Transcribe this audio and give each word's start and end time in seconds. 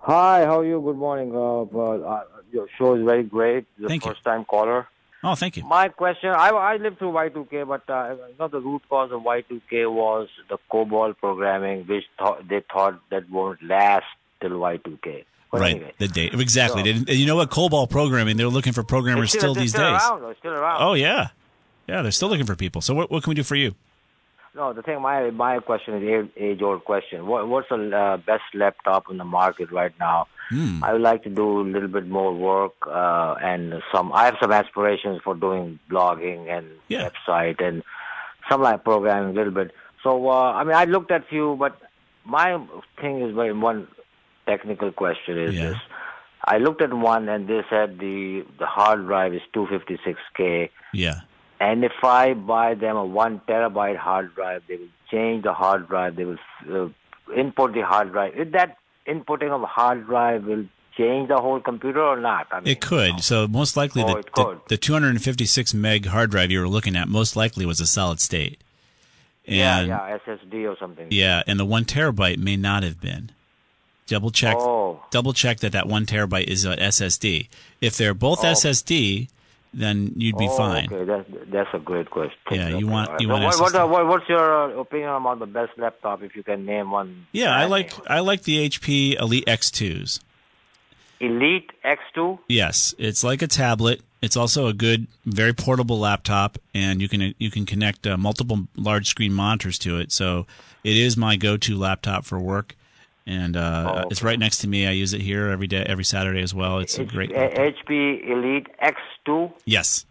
Hi, 0.00 0.44
how 0.44 0.60
are 0.60 0.64
you? 0.64 0.80
Good 0.80 0.96
morning. 0.96 1.34
Uh, 1.34 1.62
uh, 1.62 2.24
your 2.50 2.66
show 2.78 2.94
is 2.94 3.04
very 3.04 3.22
great. 3.22 3.66
The 3.78 3.88
Thank 3.88 4.04
you. 4.04 4.12
first 4.12 4.24
time 4.24 4.44
caller. 4.44 4.88
Oh, 5.22 5.34
thank 5.34 5.56
you. 5.56 5.64
My 5.64 5.88
question, 5.88 6.30
I, 6.30 6.48
I 6.48 6.76
lived 6.76 6.98
through 6.98 7.12
Y2K, 7.12 7.68
but 7.68 7.82
uh, 7.92 8.14
you 8.28 8.34
know, 8.38 8.48
the 8.48 8.60
root 8.60 8.82
cause 8.88 9.12
of 9.12 9.20
Y2K 9.22 9.92
was 9.92 10.28
the 10.48 10.56
COBOL 10.72 11.16
programming, 11.18 11.86
which 11.86 12.04
they 12.48 12.62
thought 12.72 12.98
that 13.10 13.28
won't 13.30 13.62
last 13.62 14.06
till 14.40 14.50
Y2K. 14.52 15.24
But 15.52 15.60
right, 15.60 15.74
anyway, 15.76 15.92
the 15.98 16.08
date 16.08 16.32
exactly. 16.32 16.80
So- 16.80 16.84
didn't- 16.84 17.08
you 17.10 17.26
know 17.26 17.36
what? 17.36 17.50
COBOL 17.50 17.90
programming. 17.90 18.36
They're 18.38 18.46
looking 18.48 18.72
for 18.72 18.82
programmers 18.82 19.30
still, 19.30 19.50
it's 19.52 19.60
these 19.60 19.70
still 19.72 19.92
days. 19.92 20.00
Around, 20.02 20.36
still 20.38 20.52
around. 20.52 20.82
Oh 20.82 20.94
yeah, 20.94 21.28
yeah. 21.86 22.00
They're 22.02 22.12
still 22.12 22.28
looking 22.28 22.46
for 22.46 22.56
people. 22.56 22.80
So 22.80 22.94
what 22.94 23.10
what 23.10 23.22
can 23.22 23.30
we 23.32 23.34
do 23.34 23.42
for 23.42 23.56
you? 23.56 23.74
No, 24.54 24.72
the 24.72 24.82
thing, 24.82 25.00
my 25.00 25.30
my 25.30 25.60
question 25.60 26.02
is 26.02 26.28
age 26.36 26.60
old 26.62 26.84
question. 26.84 27.26
What, 27.26 27.46
what's 27.48 27.68
the 27.68 27.96
uh, 27.96 28.16
best 28.16 28.42
laptop 28.52 29.08
in 29.10 29.16
the 29.18 29.24
market 29.24 29.70
right 29.70 29.92
now? 30.00 30.26
Hmm. 30.50 30.82
I 30.82 30.92
would 30.92 31.02
like 31.02 31.22
to 31.22 31.30
do 31.30 31.60
a 31.60 31.62
little 31.62 31.88
bit 31.88 32.08
more 32.08 32.34
work 32.34 32.72
uh, 32.86 33.36
and 33.40 33.80
some. 33.94 34.12
I 34.12 34.24
have 34.24 34.36
some 34.42 34.50
aspirations 34.50 35.20
for 35.22 35.34
doing 35.36 35.78
blogging 35.88 36.48
and 36.48 36.66
Yeah. 36.88 37.08
website 37.10 37.62
and 37.62 37.84
some 38.48 38.60
like 38.62 38.82
programming 38.82 39.30
a 39.30 39.38
little 39.38 39.52
bit. 39.52 39.70
So 40.02 40.28
uh, 40.28 40.52
I 40.52 40.64
mean, 40.64 40.74
I 40.74 40.84
looked 40.84 41.12
at 41.12 41.28
few, 41.28 41.54
but 41.56 41.78
my 42.24 42.58
thing 43.00 43.20
is 43.22 43.32
very 43.34 43.52
one 43.52 43.86
technical 44.46 44.90
question 44.90 45.38
is 45.38 45.54
Yeah. 45.54 45.68
this. 45.70 45.78
I 46.44 46.58
looked 46.58 46.82
at 46.82 46.92
one 46.92 47.28
and 47.28 47.46
they 47.46 47.62
said 47.70 48.00
the 48.00 48.44
the 48.58 48.66
hard 48.66 49.06
drive 49.06 49.32
is 49.32 49.42
256k. 49.54 50.70
Yeah. 50.92 51.20
And 51.60 51.84
if 51.84 51.92
I 52.02 52.32
buy 52.34 52.74
them 52.74 52.96
a 52.96 53.04
one 53.04 53.40
terabyte 53.46 53.96
hard 53.98 54.34
drive, 54.34 54.62
they 54.66 54.76
will 54.76 54.88
change 55.10 55.44
the 55.44 55.52
hard 55.52 55.88
drive. 55.88 56.16
They 56.16 56.24
will 56.24 56.38
uh, 56.72 56.88
input 57.36 57.74
the 57.74 57.82
hard 57.82 58.12
drive. 58.12 58.32
If 58.36 58.52
that 58.52 58.78
inputting 59.06 59.50
of 59.50 59.62
a 59.62 59.66
hard 59.66 60.06
drive 60.06 60.44
will 60.44 60.64
change 60.96 61.28
the 61.28 61.36
whole 61.36 61.60
computer 61.60 62.02
or 62.02 62.18
not? 62.18 62.46
I 62.50 62.60
mean, 62.60 62.68
It 62.68 62.80
could. 62.80 63.20
So 63.22 63.46
most 63.46 63.76
likely, 63.76 64.02
Oh, 64.02 64.22
the, 64.22 64.22
the, 64.34 64.60
the 64.70 64.76
256 64.76 65.74
meg 65.74 66.06
hard 66.06 66.30
drive 66.30 66.50
you 66.50 66.60
were 66.60 66.68
looking 66.68 66.96
at 66.96 67.08
most 67.08 67.36
likely 67.36 67.66
was 67.66 67.78
a 67.80 67.86
solid 67.86 68.20
state. 68.20 68.60
Yeah, 69.44 69.80
yeah, 69.82 70.18
SSD 70.26 70.70
or 70.70 70.76
something. 70.78 71.08
yeah, 71.10 71.42
and 71.46 71.58
the 71.58 71.64
one 71.64 71.84
terabyte 71.84 72.38
may 72.38 72.56
not 72.56 72.82
have 72.84 73.00
been. 73.00 73.30
Double 74.06 74.30
check. 74.30 74.56
Oh. 74.58 75.00
Double 75.10 75.32
check 75.32 75.58
that 75.60 75.72
that 75.72 75.86
one 75.88 76.06
terabyte 76.06 76.44
is 76.48 76.64
an 76.64 76.78
SSD. 76.78 77.48
If 77.80 77.96
they're 77.96 78.14
both 78.14 78.40
Oh. 78.44 78.48
SSD, 78.48 79.28
then 79.72 80.12
you'd 80.16 80.36
be 80.36 80.48
oh, 80.48 80.56
fine. 80.56 80.92
Okay, 80.92 81.04
that's 81.04 81.28
that's 81.50 81.68
a 81.74 81.78
great 81.78 82.10
question. 82.10 82.36
Yeah, 82.50 82.68
you 82.68 82.76
Okay, 82.76 82.84
want- 82.84 83.08
all 83.08 83.12
right. 83.14 83.20
you 83.20 83.28
So 83.28 83.32
want 83.32 83.60
what, 83.60 83.72
what, 83.74 83.90
what, 83.90 84.06
what's 84.06 84.28
your 84.28 84.78
uh, 84.78 84.80
opinion 84.80 85.10
about 85.10 85.38
the 85.38 85.46
best 85.46 85.72
laptop? 85.78 86.22
If 86.22 86.34
you 86.34 86.42
can 86.42 86.64
name 86.66 86.90
one. 86.90 87.26
Yeah, 87.32 87.54
I 87.54 87.66
like 87.66 87.92
name. 87.92 88.06
I 88.08 88.20
like 88.20 88.42
the 88.42 88.68
HP 88.68 89.20
Elite 89.20 89.46
X2s. 89.46 90.20
Elite 91.20 91.70
X2. 91.84 92.38
Yes, 92.48 92.94
it's 92.98 93.22
like 93.22 93.42
a 93.42 93.46
tablet. 93.46 94.00
It's 94.22 94.36
also 94.36 94.66
a 94.66 94.72
good, 94.72 95.06
very 95.24 95.52
portable 95.52 95.98
laptop, 95.98 96.58
and 96.74 97.00
you 97.00 97.08
can 97.08 97.34
you 97.38 97.50
can 97.50 97.66
connect 97.66 98.06
uh, 98.06 98.16
multiple 98.16 98.66
large 98.76 99.06
screen 99.06 99.32
monitors 99.32 99.78
to 99.80 99.98
it. 99.98 100.12
So 100.12 100.46
it 100.82 100.96
is 100.96 101.16
my 101.16 101.36
go-to 101.36 101.76
laptop 101.76 102.24
for 102.24 102.38
work, 102.38 102.74
and 103.26 103.56
uh, 103.56 104.02
Oh, 104.04 104.08
it's 104.10 104.22
right 104.22 104.38
next 104.38 104.58
to 104.58 104.68
me. 104.68 104.86
I 104.86 104.90
use 104.92 105.12
it 105.12 105.20
here 105.20 105.48
every 105.48 105.66
day, 105.66 105.84
every 105.86 106.04
Saturday 106.04 106.40
as 106.42 106.54
well. 106.54 106.78
It's 106.78 106.98
a 106.98 107.04
great. 107.04 107.30
uh, 107.34 107.40
laptop. 107.40 107.64
HP 107.86 108.28
Elite 108.30 108.66
X2. 108.82 109.52
Yes, 109.64 110.06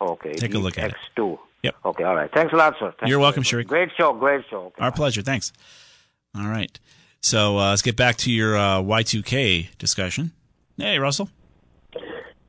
Okay. 0.00 0.32
Take 0.34 0.54
a 0.54 0.58
look 0.58 0.78
at 0.78 0.90
it. 0.90 0.96
X2. 1.16 1.38
Yep. 1.62 1.76
Okay. 1.84 2.02
All 2.04 2.16
right. 2.16 2.28
Thanks 2.34 2.52
a 2.52 2.56
lot, 2.56 2.74
sir. 2.80 2.92
Thank 2.98 3.08
You're 3.08 3.20
welcome, 3.20 3.44
very 3.44 3.62
much. 3.62 3.66
Sharik. 3.66 3.68
Great 3.68 3.88
show. 3.96 4.12
Great 4.14 4.44
show. 4.50 4.62
Okay, 4.66 4.82
our 4.82 4.90
bye. 4.90 4.96
pleasure. 4.96 5.22
Thanks. 5.22 5.52
All 6.36 6.48
right, 6.48 6.80
so 7.20 7.58
uh, 7.58 7.68
let's 7.70 7.82
get 7.82 7.94
back 7.94 8.16
to 8.16 8.32
your 8.32 8.56
uh, 8.56 8.78
Y2K 8.80 9.76
discussion. 9.76 10.32
Hey, 10.78 10.98
Russell, 10.98 11.28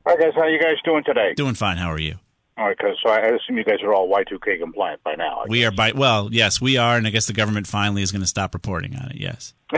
Hi 0.06 0.16
guys, 0.16 0.32
how 0.34 0.46
you 0.46 0.58
guys 0.58 0.76
doing 0.84 1.04
today? 1.04 1.34
doing 1.36 1.54
fine. 1.54 1.76
How 1.76 1.90
are 1.92 2.00
you? 2.00 2.14
All 2.56 2.66
right, 2.66 2.76
so 3.02 3.10
I 3.10 3.18
assume 3.18 3.58
you 3.58 3.64
guys 3.64 3.82
are 3.82 3.92
all 3.92 4.08
Y2K 4.08 4.60
compliant 4.60 5.02
by 5.02 5.14
now. 5.16 5.40
I 5.40 5.46
We 5.48 5.64
are 5.64 5.72
by 5.72 5.90
well, 5.92 6.28
yes, 6.32 6.60
we 6.60 6.76
are, 6.76 6.96
and 6.96 7.06
I 7.06 7.10
guess 7.10 7.26
the 7.26 7.32
government 7.32 7.66
finally 7.66 8.02
is 8.02 8.12
going 8.12 8.22
to 8.22 8.28
stop 8.28 8.54
reporting 8.54 8.94
on 8.96 9.10
it. 9.10 9.16
Yes. 9.16 9.54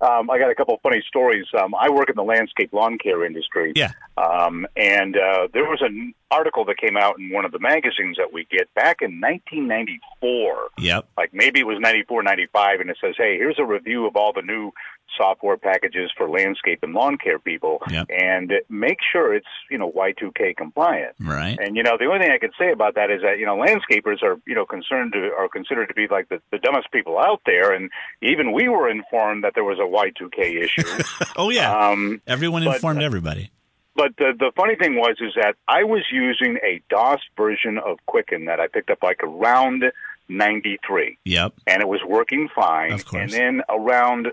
Um, 0.00 0.30
I 0.30 0.38
got 0.38 0.50
a 0.50 0.54
couple 0.54 0.74
of 0.74 0.80
funny 0.82 1.02
stories. 1.06 1.46
Um, 1.58 1.74
I 1.74 1.88
work 1.88 2.10
in 2.10 2.16
the 2.16 2.22
landscape 2.22 2.72
lawn 2.72 2.98
care 2.98 3.24
industry. 3.24 3.72
Yeah. 3.74 3.92
Um, 4.16 4.66
and 4.76 5.16
uh, 5.16 5.48
there 5.52 5.64
was 5.64 5.80
an 5.80 6.14
article 6.30 6.64
that 6.66 6.76
came 6.76 6.96
out 6.96 7.18
in 7.18 7.30
one 7.30 7.44
of 7.44 7.52
the 7.52 7.58
magazines 7.58 8.16
that 8.18 8.32
we 8.32 8.46
get 8.50 8.72
back 8.74 8.98
in 9.00 9.20
1994. 9.20 10.68
Yep. 10.78 11.08
Like 11.16 11.32
maybe 11.32 11.60
it 11.60 11.66
was 11.66 11.78
94, 11.80 12.22
95, 12.22 12.80
and 12.80 12.90
it 12.90 12.98
says, 13.00 13.14
hey, 13.16 13.36
here's 13.36 13.58
a 13.58 13.64
review 13.64 14.06
of 14.06 14.16
all 14.16 14.32
the 14.32 14.42
new 14.42 14.72
software 15.16 15.56
packages 15.56 16.10
for 16.16 16.28
landscape 16.28 16.80
and 16.82 16.92
lawn 16.94 17.16
care 17.18 17.38
people. 17.38 17.78
Yep. 17.90 18.08
And 18.10 18.52
make 18.68 18.98
sure 19.12 19.34
it's, 19.34 19.46
you 19.70 19.78
know, 19.78 19.90
Y2K 19.92 20.56
compliant. 20.56 21.14
Right. 21.20 21.56
And 21.60 21.76
you 21.76 21.82
know, 21.82 21.96
the 21.98 22.06
only 22.06 22.20
thing 22.20 22.32
I 22.32 22.38
can 22.38 22.50
say 22.58 22.72
about 22.72 22.94
that 22.96 23.10
is 23.10 23.22
that 23.22 23.38
you 23.38 23.46
know, 23.46 23.56
landscapers 23.56 24.22
are 24.22 24.38
you 24.46 24.54
know 24.54 24.66
concerned 24.66 25.12
to 25.12 25.30
are 25.38 25.48
considered 25.48 25.86
to 25.88 25.94
be 25.94 26.06
like 26.10 26.28
the, 26.28 26.40
the 26.50 26.58
dumbest 26.58 26.90
people 26.92 27.18
out 27.18 27.40
there, 27.46 27.72
and 27.72 27.90
even 28.22 28.52
we 28.52 28.68
were 28.68 28.88
informed 28.90 29.44
that 29.44 29.52
there 29.54 29.64
was 29.64 29.78
a 29.78 29.82
Y2K 29.82 30.64
issue. 30.64 31.02
Oh 31.36 31.50
yeah. 31.50 31.70
um, 31.90 32.20
Everyone 32.26 32.64
but- 32.64 32.76
informed 32.76 33.02
everybody. 33.02 33.50
but 33.94 34.16
the 34.18 34.32
the 34.38 34.52
funny 34.56 34.74
thing 34.76 34.94
was 34.96 35.16
is 35.20 35.32
that 35.36 35.54
I 35.68 35.84
was 35.84 36.02
using 36.10 36.58
a 36.62 36.80
DOS 36.90 37.20
version 37.36 37.78
of 37.78 37.98
Quicken 38.06 38.46
that 38.46 38.58
I 38.60 38.66
picked 38.68 38.90
up 38.90 39.02
like 39.02 39.20
around 39.22 39.84
'93, 40.28 41.18
Yep. 41.24 41.54
and 41.66 41.82
it 41.82 41.88
was 41.88 42.00
working 42.06 42.48
fine. 42.54 42.92
Of 42.92 43.04
course. 43.06 43.22
And 43.22 43.30
then 43.32 43.62
around 43.68 44.28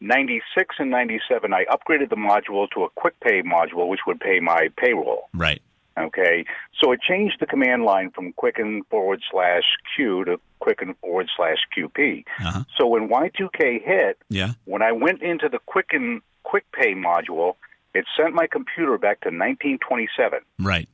96 0.00 0.76
and 0.78 0.90
97, 0.90 1.52
I 1.52 1.64
upgraded 1.66 2.10
the 2.10 2.16
module 2.16 2.68
to 2.70 2.84
a 2.84 2.88
Quick 2.90 3.18
Pay 3.20 3.42
module, 3.42 3.88
which 3.88 4.00
would 4.06 4.20
pay 4.20 4.40
my 4.40 4.68
payroll. 4.76 5.28
Right. 5.34 5.60
Okay, 5.98 6.44
so 6.80 6.92
it 6.92 7.00
changed 7.00 7.38
the 7.40 7.46
command 7.46 7.82
line 7.82 8.12
from 8.12 8.32
quicken 8.34 8.82
forward 8.88 9.20
slash 9.32 9.64
Q 9.96 10.24
to 10.26 10.40
quicken 10.60 10.94
forward 11.00 11.28
slash 11.36 11.56
QP. 11.76 12.24
Uh-huh. 12.40 12.62
So 12.78 12.86
when 12.86 13.08
Y2K 13.08 13.82
hit, 13.84 14.16
Yeah. 14.28 14.52
when 14.64 14.80
I 14.80 14.92
went 14.92 15.22
into 15.22 15.48
the 15.48 15.58
quicken 15.66 16.22
quick 16.44 16.64
pay 16.70 16.94
module, 16.94 17.56
it 17.94 18.04
sent 18.16 18.32
my 18.32 18.46
computer 18.46 18.96
back 18.96 19.22
to 19.22 19.30
1927. 19.30 20.38
Right. 20.60 20.88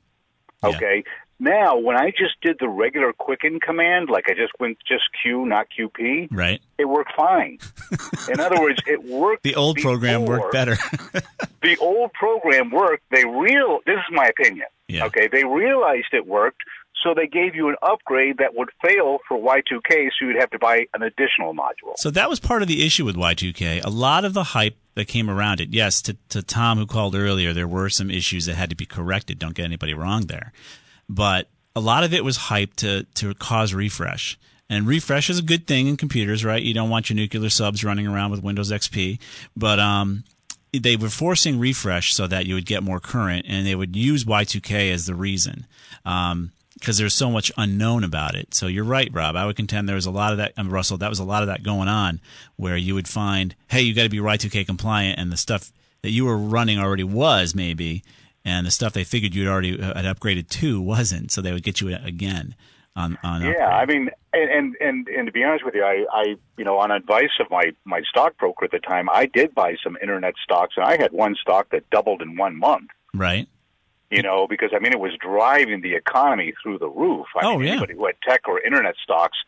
Yeah. 0.63 0.71
Now, 1.41 1.77
when 1.77 1.97
I 1.97 2.11
just 2.11 2.41
did 2.43 2.57
the 2.61 2.69
regular 2.69 3.13
quicken 3.13 3.59
command, 3.61 4.09
like 4.09 4.25
I 4.29 4.35
just 4.35 4.53
went 4.61 4.79
just 4.87 5.03
Q, 5.23 5.45
not 5.47 5.67
QP, 5.77 6.29
Right. 6.31 6.63
it 6.79 6.85
worked 6.87 7.13
fine. 7.17 7.59
In 8.33 8.41
other 8.41 8.61
words, 8.61 8.81
it 8.87 9.03
worked. 9.05 9.43
The 9.43 9.57
old 9.57 9.79
program 9.79 10.25
worked 10.27 10.53
better. 10.53 10.77
the 11.63 11.77
old 11.81 12.13
program 12.13 12.71
worked. 12.71 13.03
They 13.11 13.25
real. 13.25 13.81
This 13.85 13.97
is 13.97 14.13
my 14.15 14.27
opinion. 14.27 14.67
Yeah. 14.89 15.07
Okay. 15.07 15.29
They 15.31 15.45
realized 15.45 16.07
it 16.13 16.27
worked, 16.27 16.63
so 17.03 17.15
they 17.15 17.27
gave 17.27 17.55
you 17.55 17.69
an 17.69 17.77
upgrade 17.83 18.39
that 18.39 18.55
would 18.55 18.71
fail 18.83 19.19
for 19.29 19.37
Y2K, 19.39 20.11
so 20.19 20.27
you'd 20.27 20.37
have 20.41 20.51
to 20.51 20.59
buy 20.59 20.87
an 20.95 21.03
additional 21.03 21.53
module. 21.55 21.95
So 21.97 22.11
that 22.13 22.31
was 22.31 22.39
part 22.41 22.63
of 22.63 22.69
the 22.69 22.87
issue 22.87 23.05
with 23.05 23.17
Y2K. 23.17 23.85
A 23.85 23.91
lot 23.91 24.25
of 24.25 24.33
the 24.35 24.45
hype 24.45 24.77
that 24.95 25.07
came 25.09 25.29
around 25.29 25.61
it, 25.61 25.71
yes, 25.71 26.01
to, 26.03 26.17
to 26.31 26.43
Tom 26.43 26.79
who 26.79 26.87
called 26.87 27.15
earlier, 27.15 27.53
there 27.53 27.69
were 27.69 27.91
some 27.91 28.11
issues 28.11 28.47
that 28.47 28.55
had 28.55 28.71
to 28.71 28.77
be 28.77 28.87
corrected. 28.87 29.39
Don't 29.39 29.55
get 29.55 29.65
anybody 29.65 29.93
wrong 29.95 30.23
there. 30.27 30.53
But 31.09 31.49
a 31.77 31.81
lot 31.81 32.05
of 32.05 32.15
it 32.15 32.25
was 32.25 32.37
hype 32.37 32.75
to, 32.77 33.05
to 33.15 33.35
cause 33.35 33.75
refresh. 33.75 34.39
And 34.71 34.87
refresh 34.87 35.29
is 35.29 35.39
a 35.39 35.43
good 35.43 35.67
thing 35.67 35.89
in 35.89 35.97
computers, 35.97 36.45
right? 36.45 36.63
You 36.63 36.75
don't 36.75 36.91
want 36.91 37.11
your 37.11 37.17
nuclear 37.17 37.51
subs 37.51 37.85
running 37.85 38.07
around 38.07 38.31
with 38.31 38.43
Windows 38.43 38.73
XP. 38.73 39.19
But 39.57 39.79
um, 39.79 40.25
they 40.73 40.97
were 40.97 41.11
forcing 41.11 41.59
refresh 41.59 42.15
so 42.15 42.27
that 42.27 42.47
you 42.47 42.55
would 42.55 42.67
get 42.67 42.83
more 42.83 43.01
current, 43.01 43.47
and 43.49 43.67
they 43.67 43.75
would 43.75 43.95
use 43.95 44.25
Y2K 44.25 44.93
as 44.93 45.07
the 45.07 45.15
reason. 45.15 45.67
Um, 46.05 46.53
because 46.75 46.99
there's 46.99 47.15
so 47.15 47.31
much 47.31 47.51
unknown 47.57 48.05
about 48.05 48.35
it. 48.35 48.53
So 48.53 48.67
you're 48.67 48.85
right, 48.85 49.09
Rob. 49.11 49.37
I 49.37 49.47
would 49.47 49.57
contend 49.57 49.89
there 49.89 49.95
was 49.95 50.05
a 50.05 50.11
lot 50.11 50.33
of 50.33 50.39
that, 50.39 50.53
Russell, 50.59 50.99
that 50.99 51.09
was 51.09 51.21
a 51.21 51.25
lot 51.25 51.43
of 51.43 51.47
that 51.47 51.63
going 51.63 51.89
on 51.89 52.21
where 52.57 52.77
you 52.77 52.95
would 52.95 53.09
find, 53.09 53.55
hey, 53.69 53.81
you 53.81 53.95
got 53.95 54.03
to 54.03 54.11
be 54.11 54.19
Y2K 54.19 54.67
compliant, 54.67 55.19
and 55.19 55.33
the 55.33 55.37
stuff 55.39 55.73
that 56.03 56.11
you 56.11 56.27
were 56.27 56.37
running 56.37 56.79
already 56.79 57.05
was 57.05 57.55
maybe, 57.55 58.03
and 58.45 58.67
the 58.67 58.71
stuff 58.71 58.93
they 58.93 59.05
figured 59.05 59.35
you'd 59.35 59.49
already 59.49 59.81
uh, 59.81 59.95
had 60.01 60.05
upgraded 60.05 60.49
to 60.51 60.81
wasn't. 60.81 61.31
So 61.33 61.41
they 61.41 61.53
would 61.53 61.63
get 61.63 61.81
you 61.81 61.95
again 61.95 62.55
on. 62.97 63.19
on 63.23 63.43
yeah, 63.43 63.51
upgrade. 63.51 63.71
I 63.73 63.87
mean, 63.87 64.11
and, 64.33 64.77
and 64.81 65.09
and 65.09 65.27
to 65.27 65.33
be 65.33 65.43
honest 65.45 65.65
with 65.65 65.75
you, 65.75 65.85
I, 65.85 66.05
I 66.13 66.37
you 66.57 66.65
know 66.65 66.79
on 66.79 66.91
advice 66.91 67.31
of 67.41 67.51
my 67.51 67.73
my 67.85 68.03
stockbroker 68.09 68.65
at 68.67 68.71
the 68.71 68.79
time, 68.81 69.09
I 69.11 69.27
did 69.27 69.55
buy 69.55 69.77
some 69.83 69.97
internet 70.03 70.35
stocks, 70.43 70.75
and 70.77 70.85
I 70.85 70.97
had 70.97 71.13
one 71.13 71.35
stock 71.41 71.71
that 71.71 71.89
doubled 71.91 72.23
in 72.23 72.37
one 72.37 72.59
month. 72.59 72.91
Right. 73.15 73.49
You 74.11 74.23
know, 74.23 74.47
because 74.47 74.71
I 74.75 74.79
mean, 74.79 74.93
it 74.93 75.01
was 75.01 75.13
driving 75.21 75.81
the 75.81 75.95
economy 75.95 76.53
through 76.63 76.79
the 76.79 76.89
roof. 76.89 77.27
I 77.41 77.47
Oh, 77.47 77.59
mean, 77.59 77.67
yeah. 77.67 77.73
anybody 77.73 77.95
who 77.95 78.07
had 78.07 78.15
tech 78.29 78.47
or 78.47 78.61
internet 78.61 78.95
stocks, 79.03 79.39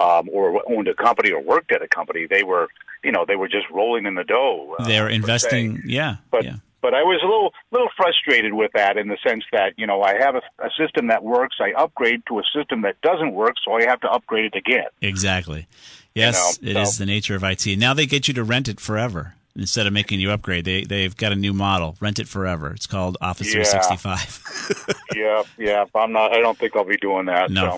um, 0.00 0.28
or 0.32 0.62
owned 0.72 0.88
a 0.88 0.94
company 0.94 1.30
or 1.30 1.40
worked 1.40 1.70
at 1.70 1.80
a 1.82 1.86
company, 1.86 2.26
they 2.28 2.42
were, 2.42 2.66
you 3.04 3.12
know, 3.12 3.24
they 3.26 3.36
were 3.36 3.46
just 3.46 3.66
rolling 3.70 4.04
in 4.04 4.14
the 4.16 4.24
dough. 4.24 4.74
Uh, 4.80 4.84
They're 4.88 5.10
se. 5.10 5.14
investing. 5.14 5.82
Yeah. 5.86 6.16
But 6.32 6.44
yeah. 6.44 6.56
But 6.86 6.94
I 6.94 7.02
was 7.02 7.20
a 7.20 7.26
little 7.26 7.52
little 7.72 7.88
frustrated 7.96 8.52
with 8.54 8.70
that 8.74 8.96
in 8.96 9.08
the 9.08 9.18
sense 9.26 9.42
that 9.50 9.74
you 9.76 9.88
know 9.88 10.02
I 10.02 10.14
have 10.20 10.36
a, 10.36 10.42
a 10.64 10.70
system 10.78 11.08
that 11.08 11.24
works, 11.24 11.56
I 11.60 11.72
upgrade 11.72 12.22
to 12.28 12.38
a 12.38 12.42
system 12.56 12.82
that 12.82 13.00
doesn't 13.00 13.32
work, 13.34 13.54
so 13.64 13.72
I 13.72 13.82
have 13.86 14.00
to 14.02 14.08
upgrade 14.08 14.44
it 14.44 14.56
again. 14.56 14.86
Exactly. 15.02 15.66
Yes, 16.14 16.62
know, 16.62 16.70
it 16.70 16.76
is 16.76 16.94
so- 16.96 17.02
the 17.02 17.06
nature 17.06 17.34
of 17.34 17.42
IT. 17.42 17.66
Now 17.76 17.92
they 17.92 18.06
get 18.06 18.28
you 18.28 18.34
to 18.34 18.44
rent 18.44 18.68
it 18.68 18.78
forever 18.78 19.34
instead 19.56 19.88
of 19.88 19.92
making 19.92 20.20
you 20.20 20.30
upgrade. 20.30 20.64
They 20.64 20.84
they've 20.84 21.16
got 21.16 21.32
a 21.32 21.36
new 21.36 21.52
model, 21.52 21.96
rent 21.98 22.20
it 22.20 22.28
forever. 22.28 22.70
It's 22.72 22.86
called 22.86 23.16
Office 23.20 23.52
Yeah. 23.52 23.64
365. 23.64 24.94
yeah, 25.16 25.42
yeah. 25.58 25.84
I'm 25.92 26.12
not. 26.12 26.32
I 26.32 26.38
don't 26.38 26.56
think 26.56 26.76
I'll 26.76 26.84
be 26.84 26.98
doing 26.98 27.26
that. 27.26 27.50
no. 27.50 27.62
So. 27.62 27.68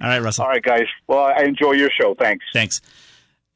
All 0.00 0.08
right, 0.08 0.22
Russell. 0.22 0.44
All 0.44 0.50
right, 0.50 0.62
guys. 0.62 0.86
Well, 1.06 1.26
I 1.26 1.42
enjoy 1.42 1.72
your 1.72 1.90
show. 1.90 2.14
Thanks. 2.14 2.46
Thanks. 2.54 2.80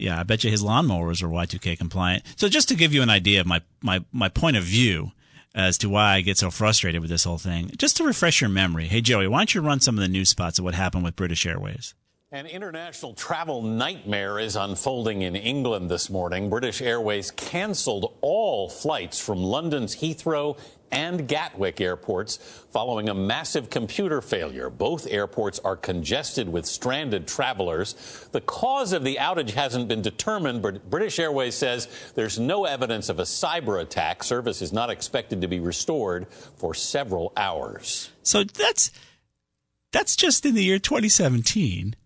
Yeah, 0.01 0.19
I 0.19 0.23
bet 0.23 0.45
you 0.45 0.51
his 0.51 0.63
lawnmowers 0.63 1.23
are 1.23 1.29
Y2K 1.29 1.77
compliant. 1.77 2.25
So 2.37 2.49
just 2.49 2.69
to 2.69 2.75
give 2.75 2.95
you 2.95 3.03
an 3.03 3.11
idea 3.11 3.41
of 3.41 3.47
my, 3.47 3.61
my, 3.83 4.03
my 4.13 4.31
point 4.31 4.57
of 4.57 4.65
view 4.65 5.13
as 5.55 5.77
to 5.79 5.89
why 5.89 6.15
I 6.15 6.21
get 6.23 6.39
so 6.39 6.51
frustrated 6.51 7.01
with 7.01 7.11
this 7.11 7.25
whole 7.25 7.39
thing, 7.39 7.71
just 7.77 7.97
to 7.99 8.05
refresh 8.05 8.41
your 8.41 8.51
memory. 8.51 8.87
Hey, 8.87 9.01
Joey, 9.01 9.29
why 9.29 9.41
don't 9.41 9.55
you 9.55 9.61
run 9.61 9.81
some 9.81 9.99
of 9.99 10.03
the 10.03 10.09
news 10.09 10.31
spots 10.31 10.59
of 10.59 10.65
what 10.65 10.75
happened 10.75 11.05
with 11.05 11.17
British 11.17 11.45
Airways? 11.45 11.95
An 12.33 12.47
international 12.47 13.15
travel 13.15 13.61
nightmare 13.61 14.39
is 14.39 14.55
unfolding 14.55 15.23
in 15.23 15.35
England 15.35 15.91
this 15.91 16.09
morning. 16.09 16.49
British 16.49 16.81
Airways 16.81 17.33
canceled 17.33 18.17
all 18.21 18.69
flights 18.69 19.19
from 19.19 19.43
London's 19.43 19.97
Heathrow 19.97 20.57
and 20.93 21.27
Gatwick 21.27 21.81
airports 21.81 22.37
following 22.71 23.09
a 23.09 23.15
massive 23.15 23.69
computer 23.69 24.21
failure. 24.21 24.71
Both 24.71 25.09
airports 25.09 25.59
are 25.65 25.75
congested 25.75 26.49
with 26.49 26.67
stranded 26.67 27.27
travelers. 27.27 28.29
The 28.31 28.43
cause 28.43 28.93
of 28.93 29.03
the 29.03 29.17
outage 29.17 29.51
hasn't 29.51 29.89
been 29.89 30.01
determined, 30.01 30.63
but 30.63 30.89
British 30.89 31.19
Airways 31.19 31.57
says 31.57 31.89
there's 32.15 32.39
no 32.39 32.65
evidence 32.65 33.09
of 33.09 33.19
a 33.19 33.25
cyber 33.25 33.83
attack. 33.83 34.23
Service 34.23 34.63
is 34.63 34.73
not 34.73 34.89
expected 34.89 35.41
to 35.41 35.49
be 35.49 35.59
restored 35.59 36.29
for 36.29 36.75
several 36.75 37.33
hours. 37.37 38.13
So 38.23 38.45
that's 38.45 38.93
that's 39.91 40.15
just 40.15 40.47
in 40.47 40.55
the 40.55 40.63
year 40.63 40.79
2017. 40.79 41.97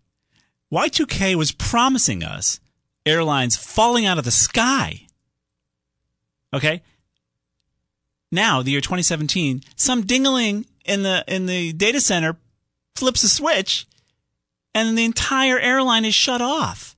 Y2K 0.74 1.36
was 1.36 1.52
promising 1.52 2.24
us 2.24 2.58
airlines 3.06 3.56
falling 3.56 4.06
out 4.06 4.18
of 4.18 4.24
the 4.24 4.32
sky. 4.32 5.06
Okay? 6.52 6.82
Now, 8.32 8.60
the 8.60 8.72
year 8.72 8.80
2017, 8.80 9.62
some 9.76 10.02
dingaling 10.02 10.66
in 10.84 11.04
the 11.04 11.24
in 11.28 11.46
the 11.46 11.72
data 11.72 12.00
center 12.00 12.36
flips 12.96 13.22
a 13.22 13.28
switch 13.28 13.86
and 14.74 14.98
the 14.98 15.04
entire 15.04 15.60
airline 15.60 16.04
is 16.04 16.14
shut 16.14 16.42
off. 16.42 16.96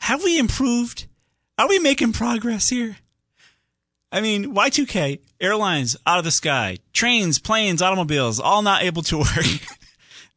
Have 0.00 0.22
we 0.22 0.38
improved? 0.38 1.06
Are 1.56 1.68
we 1.68 1.78
making 1.78 2.12
progress 2.12 2.68
here? 2.68 2.98
I 4.12 4.20
mean, 4.20 4.54
Y2K, 4.54 5.20
airlines 5.40 5.96
out 6.06 6.18
of 6.18 6.24
the 6.24 6.30
sky, 6.30 6.78
trains, 6.92 7.38
planes, 7.38 7.80
automobiles, 7.80 8.38
all 8.38 8.60
not 8.60 8.82
able 8.82 9.02
to 9.04 9.18
work. 9.18 9.46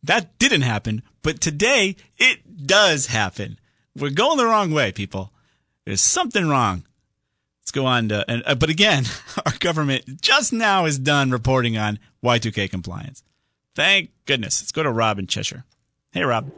that 0.04 0.40
didn't 0.40 0.62
happen, 0.62 1.04
but 1.22 1.42
today 1.42 1.96
it 2.18 2.66
does 2.66 3.08
happen. 3.08 3.60
We're 3.96 4.10
going 4.10 4.38
the 4.38 4.46
wrong 4.46 4.72
way, 4.72 4.92
people. 4.92 5.32
There's 5.86 6.02
something 6.02 6.48
wrong. 6.48 6.86
Let's 7.62 7.72
go 7.72 7.86
on 7.86 8.10
to, 8.10 8.26
and, 8.30 8.44
uh, 8.46 8.56
but 8.56 8.70
again, 8.70 9.06
our 9.46 9.54
government 9.60 10.22
just 10.22 10.54
now 10.54 10.86
is 10.86 10.98
done 10.98 11.32
reporting 11.32 11.78
on 11.78 12.00
Y2K 12.24 12.70
compliance. 12.70 13.24
Thank 13.76 14.12
goodness. 14.26 14.62
Let's 14.62 14.72
go 14.72 14.84
to 14.84 14.92
Rob 14.92 15.20
in 15.20 15.28
Cheshire. 15.28 15.64
Hey, 16.12 16.24
Rob. 16.24 16.52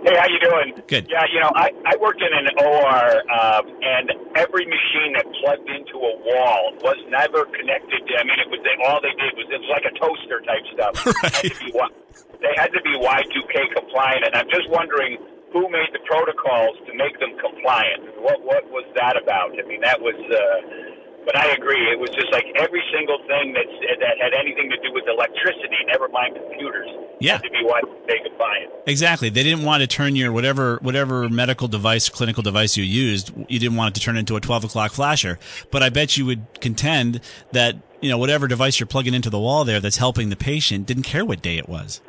Hey, 0.00 0.16
how 0.16 0.28
you 0.32 0.40
doing? 0.40 0.72
Good. 0.88 1.06
Yeah, 1.12 1.28
you 1.28 1.40
know, 1.44 1.52
I, 1.52 1.68
I 1.84 1.94
worked 2.00 2.24
in 2.24 2.32
an 2.32 2.48
OR, 2.56 3.04
um, 3.28 3.64
and 3.84 4.06
every 4.32 4.64
machine 4.64 5.12
that 5.12 5.28
plugged 5.44 5.68
into 5.68 6.00
a 6.00 6.14
wall 6.24 6.72
was 6.80 6.96
never 7.12 7.44
connected. 7.52 8.00
To, 8.08 8.12
I 8.16 8.24
mean, 8.24 8.40
it 8.40 8.48
was 8.48 8.64
they, 8.64 8.76
all 8.80 9.00
they 9.04 9.12
did 9.20 9.36
was 9.36 9.44
it 9.52 9.60
was 9.60 9.68
like 9.68 9.84
a 9.84 9.92
toaster 10.00 10.40
type 10.48 10.64
stuff. 10.72 10.94
It 11.20 11.36
had 11.36 11.44
to 11.52 11.56
be, 11.60 11.68
Y- 11.76 11.92
they 12.40 12.54
had 12.56 12.72
to 12.72 12.80
be 12.80 12.96
Y2K 12.96 13.76
compliant, 13.76 14.24
and 14.24 14.32
I'm 14.40 14.48
just 14.48 14.72
wondering 14.72 15.20
who 15.52 15.68
made 15.68 15.92
the 15.92 16.00
protocols 16.08 16.80
to 16.88 16.94
make 16.96 17.20
them 17.20 17.36
compliant. 17.36 18.08
What 18.24 18.40
what 18.40 18.64
was 18.72 18.88
that 18.96 19.20
about? 19.20 19.52
I 19.52 19.68
mean, 19.68 19.84
that 19.84 20.00
was. 20.00 20.16
Uh, 20.16 20.99
but 21.24 21.36
I 21.36 21.52
agree. 21.52 21.80
It 21.92 21.98
was 21.98 22.10
just 22.10 22.32
like 22.32 22.44
every 22.56 22.82
single 22.92 23.18
thing 23.26 23.52
that's, 23.52 23.76
that 24.00 24.16
had 24.20 24.32
anything 24.38 24.70
to 24.70 24.76
do 24.78 24.92
with 24.92 25.04
electricity, 25.08 25.76
never 25.86 26.08
mind 26.08 26.34
computers, 26.36 26.88
Yeah. 27.20 27.34
had 27.34 27.42
to 27.42 27.50
be 27.50 27.62
Y2K 27.64 28.24
compliant. 28.28 28.70
Exactly. 28.86 29.28
They 29.28 29.42
didn't 29.42 29.64
want 29.64 29.82
to 29.82 29.86
turn 29.86 30.16
your 30.16 30.32
whatever 30.32 30.78
whatever 30.82 31.28
medical 31.28 31.68
device, 31.68 32.08
clinical 32.08 32.42
device 32.42 32.76
you 32.76 32.84
used. 32.84 33.32
You 33.48 33.58
didn't 33.58 33.76
want 33.76 33.94
it 33.96 34.00
to 34.00 34.04
turn 34.04 34.16
into 34.16 34.36
a 34.36 34.40
twelve 34.40 34.64
o'clock 34.64 34.92
flasher. 34.92 35.38
But 35.70 35.82
I 35.82 35.90
bet 35.90 36.16
you 36.16 36.26
would 36.26 36.46
contend 36.60 37.20
that 37.52 37.76
you 38.00 38.08
know 38.08 38.18
whatever 38.18 38.48
device 38.48 38.80
you're 38.80 38.86
plugging 38.86 39.14
into 39.14 39.28
the 39.30 39.38
wall 39.38 39.64
there 39.64 39.80
that's 39.80 39.98
helping 39.98 40.30
the 40.30 40.36
patient 40.36 40.86
didn't 40.86 41.02
care 41.04 41.24
what 41.24 41.42
day 41.42 41.58
it 41.58 41.68
was. 41.68 42.00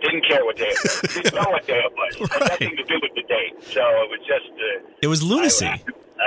Didn't 0.00 0.24
care 0.28 0.44
what 0.44 0.56
day 0.56 0.66
it 0.68 0.78
was. 0.84 1.14
Didn't 1.14 1.34
know 1.34 1.50
what 1.50 1.66
day 1.66 1.78
it 1.78 1.92
was. 1.92 2.14
It 2.20 2.32
had 2.32 2.40
nothing 2.50 2.76
to 2.76 2.84
do 2.84 2.94
with 3.02 3.12
the 3.16 3.22
date. 3.22 3.64
So 3.64 3.80
it 3.80 4.10
was 4.10 4.20
just. 4.26 4.52
Uh, 4.52 4.88
It 5.02 5.06
was 5.08 5.22
lunacy. 5.24 5.66
I, 5.66 5.74
uh, 5.74 5.78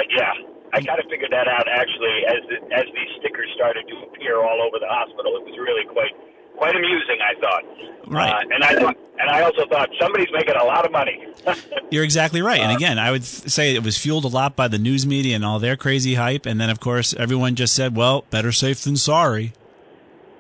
yeah, 0.10 0.34
I 0.74 0.82
kind 0.82 1.00
of 1.00 1.06
figured 1.10 1.32
that 1.32 1.48
out 1.48 1.68
actually 1.68 2.18
as 2.28 2.42
the, 2.50 2.58
as 2.75 2.86
these 2.96 3.12
stickers 3.20 3.50
started 3.56 3.88
to 3.88 3.96
appear 4.08 4.42
all 4.42 4.62
over 4.62 4.80
the 4.80 4.88
hospital. 4.88 5.36
It 5.38 5.46
was 5.46 5.58
really 5.60 5.86
quite 5.92 6.12
quite 6.58 6.75
amusing. 6.75 7.18
I 7.20 7.40
thought. 7.40 7.63
Right. 8.08 8.32
Uh, 8.34 8.54
and 8.56 8.63
I 8.63 8.75
thought, 8.75 8.98
and 9.20 9.30
I 9.30 9.42
also 9.44 9.66
thought 9.68 9.90
somebody's 10.00 10.28
making 10.34 10.56
a 10.56 10.63
lot 10.63 10.86
of 10.86 10.92
money. 10.92 11.25
You're 11.92 12.04
exactly 12.04 12.42
right. 12.42 12.60
And 12.60 12.72
again, 12.75 13.00
I 13.00 13.12
would 13.12 13.24
say 13.24 13.75
it 13.75 13.84
was 13.84 13.98
fueled 13.98 14.25
a 14.25 14.30
lot 14.30 14.56
by 14.56 14.68
the 14.68 14.78
news 14.80 15.06
media 15.06 15.36
and 15.36 15.46
all 15.46 15.60
their 15.60 15.75
crazy 15.78 16.16
hype. 16.16 16.46
And 16.46 16.60
then, 16.60 16.70
of 16.70 16.80
course, 16.80 17.13
everyone 17.13 17.56
just 17.56 17.74
said, 17.75 17.96
"Well, 17.96 18.25
better 18.30 18.51
safe 18.51 18.82
than 18.84 18.98
sorry." 18.98 19.54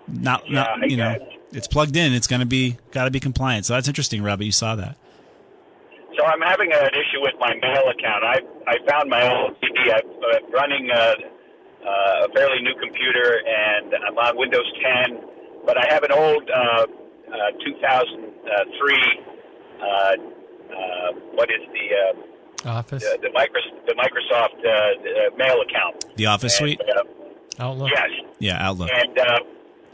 Not, 0.07 0.43
Yeah, 0.49 0.63
not 0.77 0.89
you 0.89 0.97
know, 0.97 1.17
guess. 1.17 1.27
it's 1.53 1.67
plugged 1.67 1.95
in. 1.95 2.13
It's 2.13 2.27
going 2.27 2.41
to 2.41 2.45
be 2.45 2.77
got 2.91 3.05
to 3.05 3.11
be 3.11 3.19
compliant. 3.19 3.65
So 3.65 3.73
that's 3.73 3.87
interesting, 3.87 4.21
Robbie. 4.23 4.45
You 4.45 4.51
saw 4.51 4.75
that. 4.75 4.97
So 6.17 6.25
I'm 6.25 6.41
having 6.41 6.71
an 6.73 6.89
issue 6.93 7.21
with 7.21 7.35
my 7.39 7.53
mail 7.61 7.85
account. 7.89 8.23
I 8.23 8.37
I 8.67 8.75
found 8.89 9.09
my 9.09 9.23
old 9.31 9.55
CD. 9.61 9.91
I'm 9.91 10.07
uh, 10.09 10.47
running 10.51 10.89
a, 10.89 11.15
uh, 11.87 12.25
a 12.27 12.29
fairly 12.35 12.61
new 12.61 12.75
computer, 12.79 13.41
and 13.47 13.93
I'm 14.07 14.17
on 14.17 14.37
Windows 14.37 14.69
10, 15.07 15.19
but 15.65 15.77
I 15.77 15.85
have 15.93 16.03
an 16.03 16.11
old 16.11 16.49
uh, 16.49 16.85
uh, 17.31 17.51
2003. 17.63 19.25
Uh, 19.81 19.85
uh, 19.85 21.11
what 21.33 21.49
is 21.49 21.61
the 21.73 22.69
uh, 22.69 22.69
Office, 22.77 23.03
the, 23.03 23.17
the, 23.23 23.29
Microsoft, 23.29 23.85
the 23.87 23.93
Microsoft 23.93 24.59
uh, 24.63 24.69
uh, 24.69 25.37
mail 25.37 25.57
account? 25.67 26.05
The 26.17 26.27
Office 26.27 26.59
And, 26.59 26.69
suite. 26.69 26.81
uh, 26.95 27.03
Outlook. 27.63 27.89
yes, 27.89 28.09
Yeah, 28.39 28.57
Outlook. 28.69 28.89
and 28.93 29.17
uh, 29.17 29.39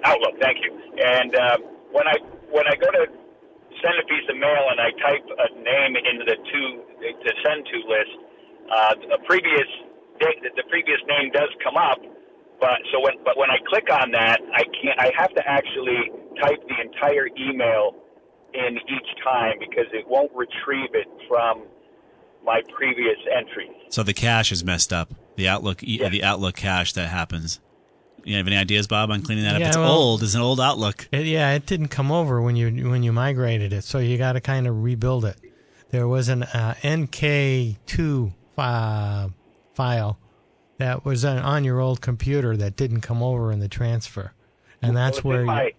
Outlook. 0.03 0.33
Thank 0.41 0.57
you. 0.63 0.77
And 1.03 1.35
uh, 1.35 1.57
when 1.91 2.07
I 2.07 2.15
when 2.51 2.65
I 2.67 2.75
go 2.75 2.89
to 2.91 3.07
send 3.81 3.95
a 3.99 4.05
piece 4.07 4.27
of 4.29 4.37
mail 4.37 4.63
and 4.71 4.79
I 4.81 4.91
type 5.01 5.25
a 5.25 5.47
name 5.61 5.93
into 5.97 6.23
the 6.25 6.37
to 6.37 6.61
to 7.13 7.31
send 7.45 7.65
to 7.65 7.77
list, 7.87 8.15
uh, 8.71 9.15
a 9.15 9.19
previous 9.25 9.67
the, 10.19 10.49
the 10.55 10.63
previous 10.69 10.99
name 11.07 11.31
does 11.31 11.49
come 11.63 11.77
up, 11.77 11.99
but 12.59 12.79
so 12.91 12.99
when 12.99 13.15
but 13.23 13.37
when 13.37 13.49
I 13.49 13.57
click 13.67 13.87
on 13.91 14.11
that, 14.11 14.39
I 14.53 14.63
can't. 14.81 14.97
I 14.99 15.11
have 15.17 15.33
to 15.35 15.43
actually 15.47 16.11
type 16.41 16.61
the 16.67 16.81
entire 16.81 17.27
email 17.37 17.95
in 18.53 18.77
each 18.77 19.09
time 19.23 19.59
because 19.59 19.85
it 19.93 20.07
won't 20.07 20.31
retrieve 20.33 20.93
it 20.93 21.07
from 21.27 21.65
my 22.45 22.61
previous 22.75 23.17
entry. 23.35 23.69
So 23.89 24.03
the 24.03 24.13
cache 24.13 24.51
is 24.51 24.63
messed 24.63 24.93
up. 24.93 25.09
The 25.35 25.47
Outlook, 25.47 25.79
Yeah. 25.83 26.09
the 26.09 26.23
Outlook 26.23 26.55
cache 26.55 26.93
that 26.93 27.09
happens. 27.09 27.59
You 28.27 28.35
have 28.35 28.47
any 28.47 28.57
ideas, 28.57 28.87
Bob, 28.87 29.09
on 29.09 29.21
cleaning 29.21 29.45
that 29.45 29.55
up? 29.55 29.61
It's 29.61 29.77
well- 29.77 29.89
old. 29.89 30.21
It's 30.21 30.35
an 30.35 30.41
old 30.41 30.59
Outlook. 30.59 31.07
It, 31.13 31.25
yeah, 31.25 31.53
it 31.53 31.65
didn't 31.65 31.87
come 31.87 32.11
over 32.11 32.41
when 32.41 32.57
you 32.57 32.89
when 32.89 33.01
you 33.01 33.13
migrated 33.13 33.71
it, 33.71 33.83
so 33.85 33.99
you 33.99 34.17
got 34.17 34.33
to 34.33 34.41
kind 34.41 34.67
of 34.67 34.83
rebuild 34.83 35.23
it. 35.23 35.37
There 35.91 36.09
was 36.09 36.27
an 36.27 36.43
uh, 36.43 36.75
NK2 36.83 38.33
fi- 38.53 39.29
file 39.73 40.19
that 40.77 41.05
was 41.05 41.23
on, 41.23 41.37
on 41.37 41.63
your 41.63 41.79
old 41.79 42.01
computer 42.01 42.57
that 42.57 42.75
didn't 42.75 42.99
come 43.01 43.23
over 43.23 43.51
in 43.53 43.59
the 43.59 43.69
transfer, 43.69 44.33
and 44.81 44.95
that's 44.95 45.23
Well, 45.23 45.45
where 45.45 45.45
it's 45.45 45.49
in 45.49 45.55
you, 45.55 45.55
my 45.55 45.71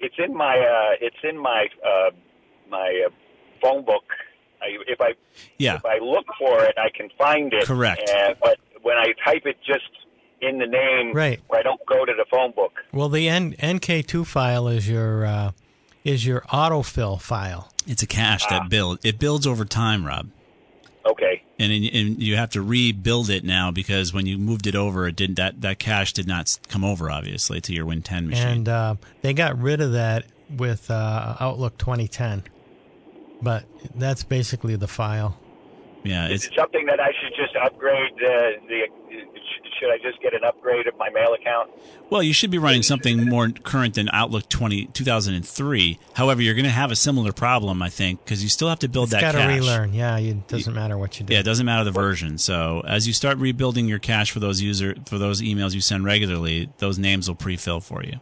it's 0.00 0.14
in 0.18 0.34
my 0.36 0.58
uh, 0.58 0.96
it's 1.02 1.16
in 1.22 1.38
my 1.38 1.66
uh, 1.86 2.10
my 2.70 3.04
uh, 3.06 3.10
phone 3.60 3.84
book. 3.84 4.04
I, 4.62 4.68
if 4.88 5.00
I 5.02 5.12
Yeah. 5.58 5.76
if 5.76 5.84
I 5.84 5.98
look 5.98 6.24
for 6.38 6.64
it, 6.64 6.76
I 6.78 6.88
can 6.96 7.10
find 7.18 7.52
it. 7.52 7.66
Correct. 7.66 8.08
And, 8.10 8.36
but 8.42 8.56
when 8.82 8.96
I 8.96 9.12
type 9.22 9.42
it 9.44 9.58
just 9.66 9.84
in 10.40 10.58
the 10.58 10.66
name, 10.66 11.12
Right. 11.14 11.40
where 11.48 11.60
I 11.60 11.62
don't 11.62 11.80
go 11.86 12.04
to 12.04 12.12
the 12.16 12.24
phone 12.30 12.52
book. 12.52 12.72
well 12.92 13.08
the 13.08 13.28
N, 13.28 13.54
NK2 13.58 14.26
file 14.26 14.68
is 14.68 14.88
your 14.88 15.24
uh, 15.26 15.50
is 16.04 16.26
your 16.26 16.42
autofill 16.42 17.20
file. 17.20 17.70
It's 17.86 18.02
a 18.02 18.06
cache 18.06 18.44
Ah. 18.50 18.58
that 18.60 18.68
build. 18.70 18.98
It 19.04 19.18
builds 19.18 19.46
over 19.46 19.64
time, 19.64 20.06
Rob. 20.06 20.28
Okay. 21.06 21.42
And, 21.58 21.70
and 21.70 22.22
you 22.22 22.36
have 22.36 22.50
to 22.50 22.62
rebuild 22.62 23.28
it 23.30 23.44
now 23.44 23.70
because 23.70 24.12
when 24.12 24.26
you 24.26 24.38
moved 24.38 24.66
it 24.66 24.74
over, 24.74 25.06
it 25.06 25.16
didn't 25.16 25.36
that 25.36 25.60
that 25.60 25.78
cache 25.78 26.12
did 26.14 26.26
not 26.26 26.58
come 26.68 26.82
over 26.84 27.10
obviously 27.10 27.60
to 27.62 27.72
your 27.72 27.84
Win 27.86 28.02
10 28.02 28.28
machine. 28.28 28.46
And 28.48 28.68
uh, 28.68 28.94
they 29.22 29.32
got 29.34 29.58
rid 29.58 29.80
of 29.80 29.92
that 29.92 30.24
with 30.54 30.90
uh, 30.90 31.36
Outlook 31.40 31.78
2010. 31.78 32.42
But 33.42 33.64
that's 33.94 34.24
basically 34.24 34.76
the 34.76 34.88
file. 34.88 35.38
Yeah, 36.04 36.26
Is 36.28 36.44
it's 36.44 36.46
it 36.46 36.58
something 36.58 36.86
that 36.86 37.00
I 37.00 37.08
should 37.20 37.32
just 37.36 37.56
upgrade? 37.56 38.12
Uh, 38.14 38.60
the 38.68 38.86
should 39.80 39.90
I 39.90 39.98
just 39.98 40.20
get 40.22 40.34
an 40.34 40.44
upgrade 40.44 40.86
of 40.86 40.96
my 40.98 41.10
mail 41.10 41.34
account? 41.34 41.70
well, 42.10 42.22
you 42.22 42.32
should 42.32 42.50
be 42.50 42.58
running 42.58 42.82
something 42.82 43.28
more 43.28 43.48
current 43.50 43.94
than 43.94 44.08
Outlook 44.12 44.48
20, 44.48 44.86
2003. 44.86 45.98
However, 46.14 46.40
you're 46.42 46.54
going 46.54 46.64
to 46.64 46.70
have 46.70 46.90
a 46.92 46.96
similar 46.96 47.32
problem, 47.32 47.82
I 47.82 47.88
think, 47.88 48.24
because 48.24 48.42
you 48.42 48.48
still 48.48 48.68
have 48.68 48.78
to 48.80 48.88
build 48.88 49.06
It's 49.06 49.14
that 49.14 49.20
got 49.20 49.32
to 49.32 49.38
cache. 49.38 49.58
relearn. 49.60 49.92
Yeah, 49.92 50.16
it 50.18 50.46
doesn't 50.46 50.74
matter 50.74 50.96
what 50.96 51.18
you 51.18 51.26
do. 51.26 51.32
Yeah, 51.34 51.40
it 51.40 51.44
doesn't 51.44 51.66
matter 51.66 51.82
the 51.84 51.90
version. 51.90 52.38
So 52.38 52.82
as 52.86 53.06
you 53.06 53.12
start 53.12 53.38
rebuilding 53.38 53.86
your 53.86 53.98
cache 53.98 54.30
for 54.30 54.40
those 54.40 54.60
user 54.62 54.94
for 55.06 55.18
those 55.18 55.42
emails 55.42 55.74
you 55.74 55.80
send 55.80 56.04
regularly, 56.04 56.70
those 56.78 56.98
names 56.98 57.28
will 57.28 57.34
pre-fill 57.36 57.80
for 57.80 58.02
you. 58.04 58.20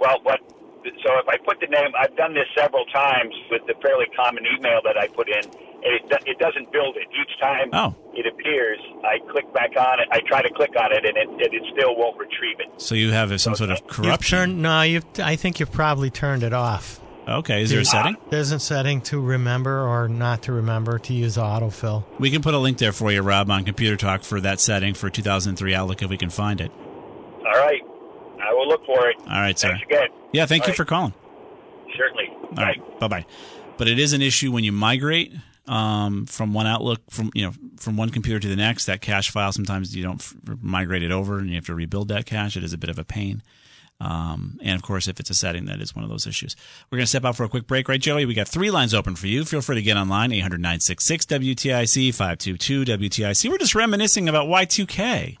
Well, 0.00 0.18
what? 0.22 0.40
So 0.84 1.12
if 1.18 1.28
I 1.28 1.36
put 1.38 1.60
the 1.60 1.66
name, 1.66 1.90
I've 1.98 2.16
done 2.16 2.34
this 2.34 2.46
several 2.56 2.84
times 2.86 3.32
with 3.50 3.62
the 3.66 3.74
fairly 3.80 4.06
common 4.16 4.44
email 4.58 4.80
that 4.84 4.96
I 4.98 5.06
put 5.08 5.28
in, 5.28 5.44
and 5.44 5.54
it 5.84 6.02
it 6.26 6.38
doesn't 6.38 6.72
build 6.72 6.96
it 6.96 7.06
each 7.12 7.40
time. 7.40 7.70
Oh. 7.72 7.94
It 8.14 8.26
appears. 8.26 8.78
I 9.04 9.18
click 9.30 9.52
back 9.52 9.70
on 9.76 10.00
it. 10.00 10.08
I 10.10 10.20
try 10.26 10.40
to 10.42 10.50
click 10.50 10.70
on 10.78 10.92
it, 10.92 11.04
and 11.04 11.16
it, 11.16 11.28
and 11.28 11.40
it 11.40 11.62
still 11.72 11.96
won't 11.96 12.16
retrieve 12.18 12.58
it. 12.60 12.80
So 12.80 12.94
you 12.94 13.10
have 13.12 13.38
some 13.40 13.54
sort 13.54 13.70
of 13.70 13.78
You've 13.80 13.88
corruption. 13.88 14.38
turned 14.38 14.62
no. 14.62 14.82
You've. 14.82 15.04
I 15.18 15.36
think 15.36 15.60
you've 15.60 15.72
probably 15.72 16.10
turned 16.10 16.42
it 16.42 16.52
off. 16.52 17.00
okay, 17.28 17.62
is 17.62 17.70
there 17.70 17.80
a 17.80 17.84
setting? 17.84 18.16
There's 18.30 18.52
a 18.52 18.58
setting 18.60 19.00
to 19.02 19.20
remember 19.20 19.80
or 19.86 20.08
not 20.08 20.42
to 20.44 20.52
remember 20.52 20.98
to 21.00 21.12
use 21.14 21.36
autofill. 21.36 22.04
We 22.18 22.30
can 22.30 22.42
put 22.42 22.54
a 22.54 22.58
link 22.58 22.78
there 22.78 22.92
for 22.92 23.10
you, 23.12 23.22
Rob, 23.22 23.50
on 23.50 23.64
Computer 23.64 23.96
Talk 23.96 24.22
for 24.24 24.40
that 24.40 24.60
setting 24.60 24.94
for 24.94 25.10
2003 25.10 25.74
Outlook 25.74 26.02
if 26.02 26.10
we 26.10 26.16
can 26.18 26.30
find 26.30 26.60
it. 26.60 26.70
All 27.38 27.52
right. 27.52 27.80
I 28.42 28.52
will 28.52 28.68
look 28.68 28.84
for 28.86 29.08
it. 29.08 29.16
All 29.20 29.40
right, 29.40 29.58
sir. 29.58 29.68
Thanks 29.70 29.84
again. 29.86 30.08
Yeah, 30.32 30.46
thank 30.46 30.62
All 30.62 30.68
you 30.68 30.70
right. 30.72 30.76
for 30.76 30.84
calling. 30.84 31.14
Certainly. 31.96 32.28
All 32.58 32.64
right, 32.64 33.00
bye 33.00 33.08
bye. 33.08 33.26
But 33.78 33.88
it 33.88 33.98
is 33.98 34.12
an 34.12 34.20
issue 34.22 34.52
when 34.52 34.64
you 34.64 34.72
migrate 34.72 35.32
um, 35.66 36.26
from 36.26 36.52
one 36.52 36.66
Outlook 36.66 37.00
from 37.10 37.30
you 37.34 37.44
know 37.46 37.52
from 37.78 37.96
one 37.96 38.10
computer 38.10 38.40
to 38.40 38.48
the 38.48 38.56
next. 38.56 38.86
That 38.86 39.00
cache 39.00 39.30
file 39.30 39.52
sometimes 39.52 39.94
you 39.94 40.02
don't 40.02 40.20
f- 40.20 40.34
migrate 40.60 41.02
it 41.02 41.10
over, 41.10 41.38
and 41.38 41.48
you 41.48 41.54
have 41.56 41.66
to 41.66 41.74
rebuild 41.74 42.08
that 42.08 42.26
cache. 42.26 42.56
It 42.56 42.64
is 42.64 42.72
a 42.72 42.78
bit 42.78 42.90
of 42.90 42.98
a 42.98 43.04
pain. 43.04 43.42
Um, 44.00 44.58
and 44.62 44.74
of 44.74 44.82
course, 44.82 45.08
if 45.08 45.20
it's 45.20 45.30
a 45.30 45.34
setting, 45.34 45.66
that 45.66 45.80
is 45.80 45.94
one 45.94 46.04
of 46.04 46.10
those 46.10 46.26
issues. 46.26 46.56
We're 46.90 46.98
going 46.98 47.04
to 47.04 47.08
step 47.08 47.24
out 47.24 47.36
for 47.36 47.44
a 47.44 47.48
quick 47.48 47.66
break, 47.66 47.88
right, 47.88 48.00
Joey? 48.00 48.26
We 48.26 48.34
got 48.34 48.48
three 48.48 48.70
lines 48.70 48.92
open 48.92 49.14
for 49.14 49.28
you. 49.28 49.44
Feel 49.44 49.60
free 49.60 49.76
to 49.76 49.82
get 49.82 49.96
online, 49.96 50.32
800 50.32 50.60
966 50.60 51.26
WTIC, 51.26 52.12
522 52.12 52.84
WTIC. 52.84 53.48
We're 53.48 53.58
just 53.58 53.74
reminiscing 53.74 54.28
about 54.28 54.48
Y2K 54.48 55.36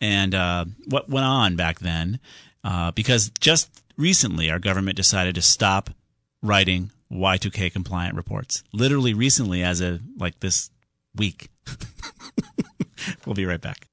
and 0.00 0.34
uh, 0.34 0.64
what 0.86 1.08
went 1.08 1.26
on 1.26 1.54
back 1.54 1.80
then. 1.80 2.18
Uh, 2.64 2.90
because 2.92 3.30
just 3.40 3.70
recently, 3.96 4.50
our 4.50 4.58
government 4.58 4.96
decided 4.96 5.34
to 5.34 5.42
stop 5.42 5.90
writing 6.42 6.90
Y2K 7.12 7.72
compliant 7.72 8.14
reports. 8.16 8.62
Literally 8.72 9.14
recently, 9.14 9.62
as 9.62 9.80
of 9.80 10.00
like 10.18 10.40
this 10.40 10.70
week. 11.16 11.50
we'll 13.26 13.34
be 13.34 13.46
right 13.46 13.60
back. 13.60 13.86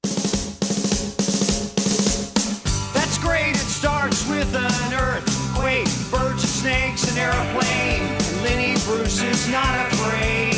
That's 2.94 3.18
great. 3.18 3.50
It 3.50 3.56
starts 3.56 4.28
with 4.28 4.54
an 4.54 4.92
earthquake, 4.94 5.88
birds 6.10 6.42
and 6.42 6.50
snakes, 6.50 7.10
an 7.12 7.18
airplane. 7.18 8.02
Lenny 8.42 8.74
Bruce 8.84 9.22
is 9.22 9.48
not 9.48 9.92
afraid. 9.92 10.52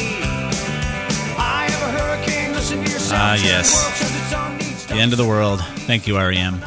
I 1.38 1.68
have 1.70 1.82
a 1.82 1.98
hurricane. 1.98 2.52
Listen 2.52 2.84
to 2.84 2.90
yourself. 2.90 3.20
Ah, 3.22 3.34
yes. 3.34 3.72
world 3.74 3.94
says 3.94 4.16
its 4.22 4.32
own 4.32 4.56
needs 4.58 4.86
The 4.86 4.94
end 4.94 5.12
of 5.12 5.18
the 5.18 5.26
world. 5.26 5.60
Thank 5.86 6.06
you, 6.06 6.18
REM. 6.18 6.60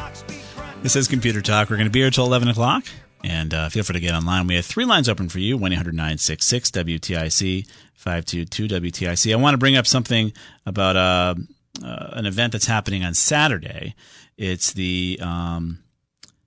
This 0.82 0.96
is 0.96 1.06
Computer 1.06 1.40
Talk. 1.40 1.70
We're 1.70 1.76
going 1.76 1.86
to 1.86 1.92
be 1.92 2.00
here 2.00 2.10
till 2.10 2.26
11 2.26 2.48
o'clock. 2.48 2.84
And 3.24 3.54
uh, 3.54 3.68
feel 3.68 3.84
free 3.84 3.94
to 3.94 4.00
get 4.00 4.14
online. 4.14 4.46
We 4.46 4.56
have 4.56 4.66
three 4.66 4.84
lines 4.84 5.08
open 5.08 5.28
for 5.28 5.38
you 5.38 5.56
1 5.56 5.72
800 5.72 5.94
966 5.94 6.70
WTIC, 6.70 7.66
522 7.94 8.68
WTIC. 8.68 9.32
I 9.32 9.36
want 9.36 9.54
to 9.54 9.58
bring 9.58 9.76
up 9.76 9.86
something 9.86 10.32
about 10.66 10.96
uh, 10.96 11.34
uh, 11.84 12.10
an 12.12 12.26
event 12.26 12.52
that's 12.52 12.66
happening 12.66 13.04
on 13.04 13.14
Saturday. 13.14 13.94
It's 14.36 14.72
the. 14.72 15.18
Um, 15.22 15.78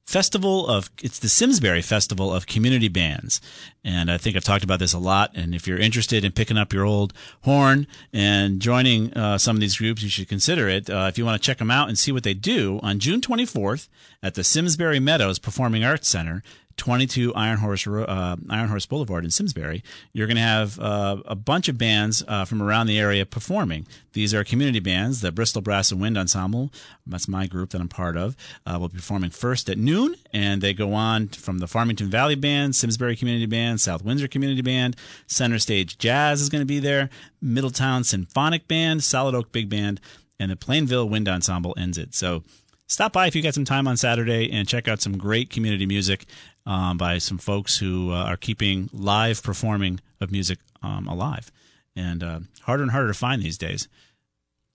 Festival 0.06 0.68
of 0.68 0.92
it's 1.02 1.18
the 1.18 1.28
Simsbury 1.28 1.82
Festival 1.82 2.32
of 2.32 2.46
Community 2.46 2.90
Bands, 2.90 3.42
and 3.84 4.12
I 4.12 4.20
think 4.20 4.36
I've 4.36 4.44
talked 4.44 4.64
about 4.64 4.78
this 4.78 4.94
a 4.94 5.00
lot. 5.00 5.32
And 5.34 5.56
if 5.56 5.68
you're 5.68 5.80
interested 5.80 6.24
in 6.24 6.32
picking 6.32 6.60
up 6.60 6.72
your 6.72 6.86
old 6.86 7.12
horn 7.42 7.88
and 8.14 8.60
joining 8.60 9.12
uh, 9.16 9.40
some 9.40 9.56
of 9.56 9.62
these 9.62 9.78
groups, 9.78 10.04
you 10.04 10.10
should 10.10 10.30
consider 10.30 10.70
it. 10.70 10.92
Uh, 10.92 11.08
if 11.10 11.18
you 11.18 11.26
want 11.26 11.42
to 11.42 11.46
check 11.46 11.58
them 11.58 11.72
out 11.72 11.88
and 11.88 11.98
see 11.98 12.12
what 12.12 12.22
they 12.22 12.36
do 12.36 12.80
on 12.84 13.00
June 13.00 13.20
24th 13.20 13.90
at 14.22 14.36
the 14.36 14.44
Simsbury 14.44 15.00
Meadows 15.00 15.40
Performing 15.40 15.84
Arts 15.84 16.08
Center. 16.08 16.44
22 16.78 17.34
Iron 17.36 17.58
Horse 17.58 17.88
uh, 17.88 18.36
Iron 18.50 18.70
Horse 18.70 18.86
Boulevard 18.86 19.24
in 19.24 19.32
Simsbury. 19.32 19.84
You're 20.14 20.28
going 20.28 20.36
to 20.36 20.42
have 20.42 20.80
uh, 20.80 21.18
a 21.26 21.36
bunch 21.36 21.70
of 21.70 21.78
bands 21.78 22.24
uh, 22.28 22.46
from 22.46 22.62
around 22.62 22.88
the 22.88 23.00
area 23.00 23.26
performing. 23.26 23.88
These 24.14 24.34
are 24.34 24.44
community 24.44 24.80
bands. 24.80 25.22
The 25.22 25.32
Bristol 25.32 25.62
Brass 25.62 25.92
and 25.92 26.02
Wind 26.02 26.18
Ensemble, 26.18 26.72
that's 27.08 27.28
my 27.28 27.48
group 27.48 27.72
that 27.72 27.82
I'm 27.82 27.88
part 27.88 28.18
of, 28.18 28.36
uh, 28.66 28.78
will 28.80 28.90
be 28.90 28.98
performing 28.98 29.30
first 29.30 29.70
at 29.70 29.78
noon, 29.78 30.16
and 30.34 30.62
they 30.62 30.74
go 30.74 30.94
on 30.94 31.30
from 31.30 31.60
the 31.60 31.68
Farmington 31.68 32.10
Valley 32.10 32.36
Band, 32.36 32.76
Simsbury 32.76 33.16
Community 33.16 33.46
Band, 33.46 33.80
South 33.82 34.04
Windsor 34.04 34.28
Community 34.28 34.62
Band, 34.62 34.96
Center 35.28 35.60
Stage 35.60 35.98
Jazz 35.98 36.42
is 36.42 36.50
going 36.50 36.62
to 36.62 36.66
be 36.66 36.80
there, 36.80 37.10
Middletown 37.42 38.04
Symphonic 38.04 38.68
Band, 38.68 39.04
Solid 39.04 39.36
Oak 39.36 39.52
Big 39.52 39.70
Band, 39.70 40.02
and 40.40 40.52
the 40.52 40.56
Plainville 40.56 41.08
Wind 41.08 41.30
Ensemble 41.30 41.74
ends 41.78 41.98
it. 41.98 42.14
So 42.14 42.44
stop 42.88 43.14
by 43.14 43.28
if 43.28 43.36
you 43.36 43.42
got 43.42 43.54
some 43.54 43.66
time 43.66 43.88
on 43.88 43.98
Saturday 43.98 44.52
and 44.52 44.68
check 44.68 44.88
out 44.88 45.02
some 45.02 45.18
great 45.18 45.50
community 45.50 45.86
music 45.86 46.26
um, 46.66 46.98
by 46.98 47.18
some 47.18 47.38
folks 47.38 47.78
who 47.78 48.12
uh, 48.12 48.24
are 48.24 48.38
keeping 48.38 48.90
live 48.94 49.44
performing 49.44 50.00
of 50.20 50.32
music 50.32 50.60
um, 50.82 51.08
alive. 51.08 51.52
And 51.96 52.24
uh, 52.24 52.40
harder 52.64 52.84
and 52.84 52.92
harder 52.92 53.08
to 53.08 53.14
find 53.14 53.42
these 53.42 53.58
days 53.58 53.88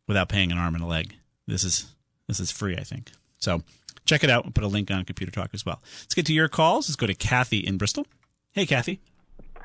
without 0.08 0.28
paying 0.28 0.50
an 0.50 0.58
arm 0.58 0.74
and 0.74 0.82
a 0.82 0.86
leg. 0.86 1.14
This 1.46 1.64
is 1.64 1.86
this 2.26 2.40
is 2.40 2.50
free, 2.50 2.76
I 2.76 2.84
think. 2.84 3.10
So 3.38 3.62
check 4.04 4.24
it 4.24 4.30
out. 4.30 4.44
We'll 4.44 4.52
put 4.52 4.64
a 4.64 4.68
link 4.68 4.90
on 4.90 5.04
Computer 5.04 5.32
Talk 5.32 5.50
as 5.52 5.66
well. 5.66 5.80
Let's 6.02 6.14
get 6.14 6.26
to 6.26 6.32
your 6.32 6.48
calls. 6.48 6.88
Let's 6.88 6.96
go 6.96 7.06
to 7.06 7.14
Kathy 7.14 7.58
in 7.58 7.76
Bristol. 7.76 8.06
Hey, 8.52 8.66
Kathy. 8.66 9.00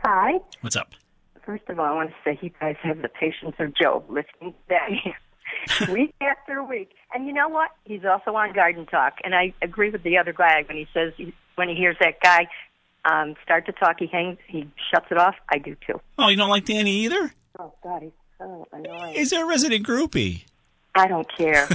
Hi. 0.03 0.39
What's 0.61 0.75
up? 0.75 0.93
First 1.45 1.63
of 1.69 1.79
all, 1.79 1.85
I 1.85 1.93
want 1.93 2.09
to 2.09 2.15
say 2.23 2.39
you 2.41 2.51
guys 2.59 2.75
have 2.81 3.01
the 3.01 3.09
patience 3.09 3.55
of 3.59 3.75
Job 3.75 4.05
listening 4.09 4.55
today, 4.67 5.15
week 5.93 6.13
after 6.21 6.63
week. 6.63 6.91
And 7.13 7.27
you 7.27 7.33
know 7.33 7.49
what? 7.49 7.69
He's 7.83 8.03
also 8.03 8.35
on 8.35 8.53
Garden 8.53 8.87
Talk, 8.87 9.13
and 9.23 9.35
I 9.35 9.53
agree 9.61 9.91
with 9.91 10.03
the 10.03 10.17
other 10.17 10.33
guy 10.33 10.63
when 10.67 10.77
he 10.77 10.87
says 10.93 11.13
he, 11.17 11.33
when 11.55 11.69
he 11.69 11.75
hears 11.75 11.97
that 11.99 12.21
guy 12.21 12.47
um, 13.05 13.35
start 13.43 13.65
to 13.67 13.71
talk, 13.71 13.97
he 13.99 14.07
hangs, 14.07 14.37
he 14.47 14.69
shuts 14.91 15.07
it 15.11 15.17
off. 15.17 15.35
I 15.49 15.57
do 15.57 15.75
too. 15.85 15.99
Oh, 16.17 16.29
you 16.29 16.37
don't 16.37 16.49
like 16.49 16.65
Danny 16.65 16.91
either? 17.05 17.33
Oh 17.59 17.73
God, 17.83 18.01
he's 18.03 18.11
so 18.37 18.67
annoying. 18.71 19.15
Is 19.15 19.29
there 19.29 19.45
a 19.45 19.47
resident 19.47 19.85
groupie? 19.85 20.43
I 20.95 21.07
don't 21.07 21.27
care. 21.37 21.67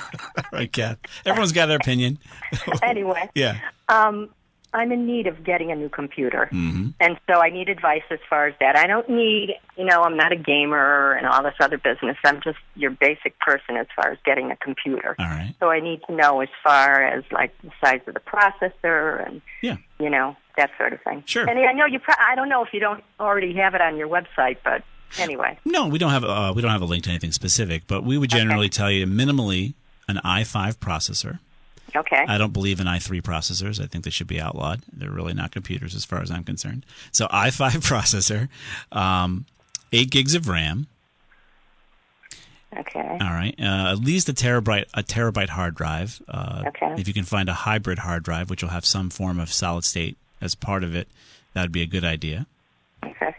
right, 0.52 0.70
Kath. 0.70 0.98
Everyone's 1.24 1.52
got 1.52 1.66
their 1.66 1.78
opinion. 1.78 2.18
anyway, 2.82 3.28
yeah. 3.34 3.58
um, 3.88 4.28
I'm 4.76 4.92
in 4.92 5.06
need 5.06 5.26
of 5.26 5.42
getting 5.44 5.72
a 5.72 5.74
new 5.76 5.88
computer, 5.88 6.48
Mm-hmm. 6.52 6.90
and 7.00 7.18
so 7.28 7.40
I 7.40 7.48
need 7.50 7.68
advice 7.68 8.02
as 8.10 8.18
far 8.30 8.46
as 8.46 8.54
that. 8.60 8.76
I 8.76 8.86
don't 8.86 9.08
need, 9.08 9.54
you 9.76 9.84
know, 9.84 10.02
I'm 10.02 10.16
not 10.16 10.30
a 10.32 10.36
gamer 10.36 11.12
and 11.14 11.26
all 11.26 11.42
this 11.42 11.54
other 11.60 11.78
business. 11.78 12.16
I'm 12.24 12.40
just 12.42 12.58
your 12.74 12.90
basic 12.90 13.38
person 13.40 13.76
as 13.76 13.86
far 13.96 14.12
as 14.12 14.18
getting 14.24 14.50
a 14.50 14.56
computer. 14.56 15.16
All 15.18 15.26
right. 15.26 15.54
So 15.60 15.70
I 15.70 15.80
need 15.80 16.00
to 16.08 16.14
know 16.14 16.40
as 16.40 16.48
far 16.62 17.02
as 17.02 17.24
like 17.32 17.52
the 17.62 17.70
size 17.82 18.00
of 18.06 18.14
the 18.14 18.20
processor 18.20 19.26
and 19.26 19.40
Yeah. 19.62 19.76
you 19.98 20.10
know 20.10 20.36
that 20.56 20.70
sort 20.78 20.92
of 20.92 21.00
thing. 21.02 21.22
Sure. 21.26 21.48
And 21.48 21.58
I 21.58 21.72
know 21.72 21.86
you. 21.86 21.98
Pro- 21.98 22.14
I 22.18 22.34
don't 22.34 22.48
know 22.48 22.62
if 22.64 22.72
you 22.72 22.80
don't 22.80 23.02
already 23.20 23.54
have 23.54 23.74
it 23.74 23.80
on 23.80 23.96
your 23.96 24.08
website, 24.08 24.58
but 24.64 24.82
anyway. 25.18 25.58
No, 25.64 25.86
we 25.88 25.98
don't 25.98 26.10
have 26.10 26.24
uh, 26.24 26.52
we 26.54 26.62
don't 26.62 26.70
have 26.70 26.82
a 26.82 26.86
link 26.86 27.04
to 27.04 27.10
anything 27.10 27.32
specific, 27.32 27.82
but 27.86 28.04
we 28.04 28.16
would 28.18 28.30
generally 28.30 28.68
tell 28.68 28.90
you 28.90 29.06
minimally 29.06 29.74
an 30.08 30.20
i5 30.24 30.76
processor. 30.76 31.38
Okay. 31.94 32.24
I 32.28 32.36
don't 32.38 32.52
believe 32.52 32.80
in 32.80 32.86
i3 32.86 33.22
processors. 33.22 33.82
I 33.82 33.86
think 33.86 34.04
they 34.04 34.10
should 34.10 34.26
be 34.26 34.40
outlawed. 34.40 34.82
They're 34.92 35.10
really 35.10 35.34
not 35.34 35.52
computers 35.52 35.94
as 35.94 36.04
far 36.04 36.20
as 36.20 36.30
I'm 36.30 36.44
concerned. 36.44 36.84
So 37.12 37.26
i5 37.28 37.70
processor, 37.88 38.48
um, 38.96 39.46
eight 39.92 40.10
gigs 40.10 40.34
of 40.34 40.48
RAM. 40.48 40.88
Okay. 42.76 43.00
All 43.00 43.30
right, 43.30 43.54
uh, 43.58 43.92
at 43.92 44.00
least 44.00 44.28
a 44.28 44.34
terabyte 44.34 44.86
a 44.92 45.02
terabyte 45.02 45.48
hard 45.48 45.74
drive. 45.74 46.20
Uh, 46.28 46.64
Okay. 46.66 46.94
If 46.98 47.08
you 47.08 47.14
can 47.14 47.24
find 47.24 47.48
a 47.48 47.54
hybrid 47.54 48.00
hard 48.00 48.22
drive, 48.22 48.50
which 48.50 48.62
will 48.62 48.70
have 48.70 48.84
some 48.84 49.08
form 49.08 49.38
of 49.40 49.50
solid 49.52 49.84
state 49.84 50.16
as 50.40 50.54
part 50.54 50.84
of 50.84 50.94
it, 50.94 51.08
that 51.54 51.62
would 51.62 51.72
be 51.72 51.80
a 51.82 51.86
good 51.86 52.04
idea. 52.04 52.46
Okay. 53.02 53.34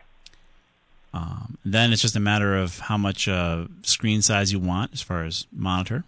Um, 1.13 1.57
then 1.63 1.91
it's 1.93 2.01
just 2.01 2.15
a 2.15 2.19
matter 2.19 2.55
of 2.57 2.79
how 2.79 2.97
much 2.97 3.27
uh, 3.27 3.65
screen 3.83 4.21
size 4.23 4.51
you 4.51 4.59
want 4.59 4.93
as 4.93 5.01
far 5.01 5.23
as 5.23 5.45
monitor, 5.51 6.03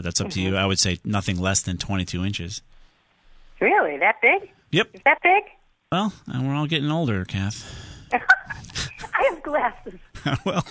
but 0.00 0.04
that's 0.04 0.20
up 0.22 0.30
to 0.30 0.40
you. 0.40 0.52
Mm-hmm. 0.52 0.58
I 0.58 0.64
would 0.64 0.78
say 0.78 0.98
nothing 1.04 1.38
less 1.38 1.60
than 1.60 1.76
22 1.76 2.24
inches. 2.24 2.62
Really, 3.60 3.98
that 3.98 4.16
big? 4.22 4.50
Yep. 4.70 4.94
Is 4.94 5.02
that 5.04 5.18
big? 5.22 5.42
Well, 5.92 6.14
and 6.26 6.48
we're 6.48 6.54
all 6.54 6.66
getting 6.66 6.90
older, 6.90 7.26
Kath. 7.26 7.70
I 8.12 9.30
have 9.30 9.42
glasses. 9.42 10.00
well, 10.46 10.66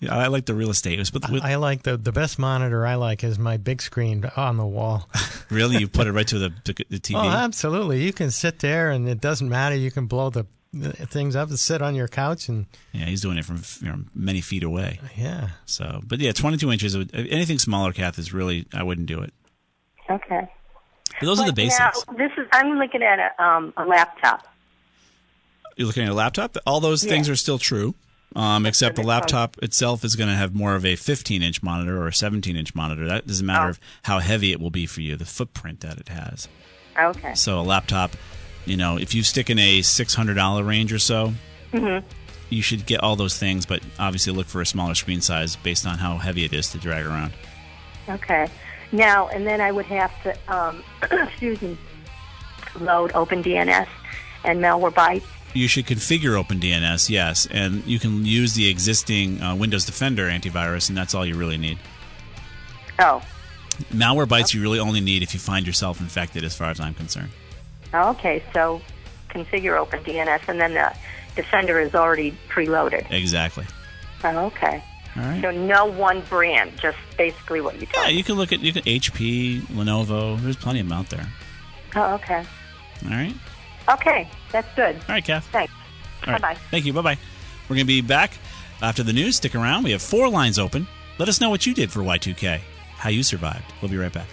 yeah, 0.00 0.16
I 0.16 0.28
like 0.28 0.46
the 0.46 0.54
real 0.54 0.70
estate. 0.70 0.94
It 0.94 1.00
was 1.00 1.12
with, 1.12 1.28
with, 1.28 1.42
I 1.42 1.56
like 1.56 1.82
the 1.82 1.98
the 1.98 2.12
best 2.12 2.38
monitor 2.38 2.86
I 2.86 2.94
like 2.94 3.24
is 3.24 3.38
my 3.38 3.58
big 3.58 3.82
screen 3.82 4.24
on 4.38 4.56
the 4.56 4.64
wall. 4.64 5.10
really, 5.50 5.76
you 5.76 5.86
put 5.86 6.06
it 6.06 6.12
right 6.12 6.26
to 6.28 6.38
the, 6.38 6.48
the, 6.64 6.72
the 6.88 6.98
TV. 6.98 7.22
Oh, 7.22 7.28
absolutely. 7.28 8.02
You 8.02 8.14
can 8.14 8.30
sit 8.30 8.60
there 8.60 8.90
and 8.90 9.06
it 9.06 9.20
doesn't 9.20 9.50
matter. 9.50 9.76
You 9.76 9.90
can 9.90 10.06
blow 10.06 10.30
the, 10.30 10.46
the 10.61 10.61
things 10.74 11.36
up 11.36 11.48
and 11.50 11.58
sit 11.58 11.82
on 11.82 11.94
your 11.94 12.08
couch 12.08 12.48
and 12.48 12.66
yeah, 12.92 13.04
he's 13.04 13.20
doing 13.20 13.36
it 13.38 13.44
from 13.44 13.62
you 13.80 13.88
know, 13.92 14.04
many 14.14 14.40
feet 14.40 14.62
away. 14.62 15.00
yeah. 15.16 15.48
So, 15.66 16.00
but 16.06 16.18
yeah, 16.18 16.32
22 16.32 16.70
inches. 16.72 16.96
Anything 17.12 17.58
smaller, 17.58 17.92
Kath, 17.92 18.18
is 18.18 18.32
really 18.32 18.66
I 18.72 18.82
wouldn't 18.82 19.06
do 19.06 19.20
it. 19.20 19.32
Okay. 20.10 20.48
But 21.20 21.26
those 21.26 21.40
are 21.40 21.46
the 21.46 21.52
basics. 21.52 21.78
Now, 22.08 22.14
this 22.16 22.32
is. 22.38 22.46
I'm 22.52 22.78
looking 22.78 23.02
at 23.02 23.18
a 23.18 23.42
um 23.42 23.72
a 23.76 23.84
laptop. 23.84 24.46
You're 25.76 25.86
looking 25.86 26.04
at 26.04 26.10
a 26.10 26.14
laptop. 26.14 26.56
All 26.66 26.80
those 26.80 27.04
things 27.04 27.28
are 27.28 27.36
still 27.36 27.58
true, 27.58 27.94
um, 28.36 28.66
except 28.66 28.96
the 28.96 29.02
what 29.02 29.04
they 29.04 29.30
call 29.32 29.40
laptop 29.42 29.58
itself 29.62 30.04
is 30.04 30.16
going 30.16 30.28
to 30.28 30.34
have 30.36 30.54
more 30.54 30.74
of 30.74 30.84
a 30.84 30.96
15 30.96 31.42
inch 31.42 31.62
monitor 31.62 32.00
or 32.02 32.08
a 32.08 32.14
17 32.14 32.56
inch 32.56 32.74
monitor. 32.74 33.06
That 33.06 33.26
doesn't 33.26 33.46
matter 33.46 33.66
Oh. 33.66 33.70
of 33.70 33.80
how 34.02 34.18
heavy 34.18 34.52
it 34.52 34.60
will 34.60 34.70
be 34.70 34.86
for 34.86 35.00
you, 35.00 35.16
the 35.16 35.24
footprint 35.24 35.80
that 35.80 35.98
it 35.98 36.08
has. 36.08 36.48
Okay. 36.98 37.34
So 37.34 37.58
a 37.58 37.62
laptop, 37.62 38.12
you 38.66 38.76
know, 38.76 38.96
if 38.98 39.14
you 39.14 39.22
stick 39.22 39.50
in 39.50 39.58
a 39.58 39.80
$600 39.80 40.62
range 40.62 40.92
or 40.92 40.98
so, 40.98 41.34
Mhm. 41.72 42.02
you 42.50 42.62
should 42.62 42.86
get 42.86 43.00
all 43.00 43.16
those 43.16 43.36
things, 43.38 43.66
but 43.66 43.80
obviously 43.98 44.32
look 44.32 44.46
for 44.46 44.60
a 44.60 44.66
smaller 44.66 44.94
screen 44.94 45.20
size 45.20 45.56
based 45.56 45.86
on 45.86 45.98
how 45.98 46.18
heavy 46.18 46.44
it 46.44 46.52
is 46.52 46.68
to 46.70 46.78
drag 46.78 47.04
around. 47.06 47.32
Okay. 48.08 48.48
Now 48.92 49.28
and 49.28 49.46
then 49.46 49.60
I 49.60 49.72
would 49.72 49.86
have 49.86 50.10
to 50.24 50.36
um 50.54 50.82
excuse 51.10 51.60
me 51.62 51.76
load 52.80 53.12
OpenDNS 53.12 53.86
and 54.44 54.60
Malwarebytes. 54.60 55.22
You 55.54 55.68
should 55.68 55.86
configure 55.86 56.42
OpenDNS, 56.42 57.10
yes, 57.10 57.46
and 57.50 57.84
you 57.86 57.98
can 57.98 58.24
use 58.24 58.54
the 58.54 58.68
existing 58.68 59.42
uh, 59.42 59.54
Windows 59.54 59.84
Defender 59.84 60.28
antivirus, 60.28 60.88
and 60.88 60.96
that's 60.96 61.14
all 61.14 61.26
you 61.26 61.34
really 61.36 61.58
need. 61.58 61.78
Oh. 62.98 63.22
Malwarebytes 63.92 64.54
you 64.54 64.62
really 64.62 64.78
only 64.78 65.00
need 65.00 65.22
if 65.22 65.34
you 65.34 65.40
find 65.40 65.66
yourself 65.66 66.00
infected, 66.00 66.42
as 66.44 66.56
far 66.56 66.70
as 66.70 66.80
I'm 66.80 66.94
concerned. 66.94 67.30
Oh, 67.94 68.10
Okay. 68.10 68.42
So 68.52 68.80
configure 69.30 69.82
OpenDNS 69.86 70.42
and 70.48 70.60
then 70.60 70.74
the 70.74 70.92
Defender 71.34 71.80
is 71.80 71.94
already 71.94 72.36
preloaded. 72.50 73.10
Exactly. 73.10 73.64
Oh, 74.22 74.46
okay. 74.46 74.82
All 75.16 75.22
right. 75.22 75.40
So 75.42 75.50
no 75.50 75.86
one 75.86 76.20
brand, 76.22 76.72
just 76.78 76.98
basically 77.16 77.60
what 77.62 77.80
you 77.80 77.86
told 77.86 78.04
Yeah, 78.04 78.10
me. 78.12 78.16
you 78.18 78.24
can 78.24 78.34
look 78.36 78.52
at 78.52 78.60
you 78.60 78.72
can 78.74 78.82
HP, 78.82 79.62
Lenovo. 79.68 80.38
There's 80.40 80.56
plenty 80.56 80.80
of 80.80 80.88
them 80.88 80.98
out 80.98 81.08
there. 81.08 81.26
Oh, 81.96 82.14
okay. 82.14 82.44
All 83.04 83.10
right. 83.10 83.34
Okay, 83.88 84.28
that's 84.52 84.68
good. 84.76 84.94
All 84.96 85.02
right, 85.14 85.24
Kath. 85.24 85.46
Thanks. 85.50 85.72
All 86.26 86.32
right. 86.34 86.42
Bye-bye. 86.42 86.58
Thank 86.70 86.84
you. 86.84 86.92
Bye 86.92 87.00
bye. 87.02 87.18
We're 87.68 87.76
going 87.76 87.86
to 87.86 87.92
be 87.92 88.00
back 88.02 88.32
after 88.82 89.02
the 89.02 89.12
news. 89.12 89.36
Stick 89.36 89.54
around. 89.54 89.82
We 89.84 89.90
have 89.92 90.02
four 90.02 90.28
lines 90.28 90.58
open. 90.58 90.86
Let 91.18 91.28
us 91.28 91.40
know 91.40 91.50
what 91.50 91.66
you 91.66 91.74
did 91.74 91.90
for 91.90 92.00
Y2K, 92.00 92.60
how 92.96 93.08
you 93.10 93.22
survived. 93.22 93.64
We'll 93.80 93.90
be 93.90 93.96
right 93.96 94.12
back. 94.12 94.28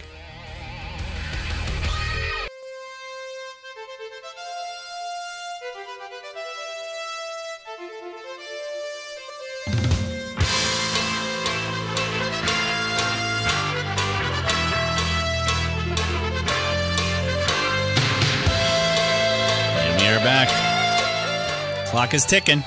Clock 22.10 22.16
is 22.16 22.26
ticking. 22.26 22.64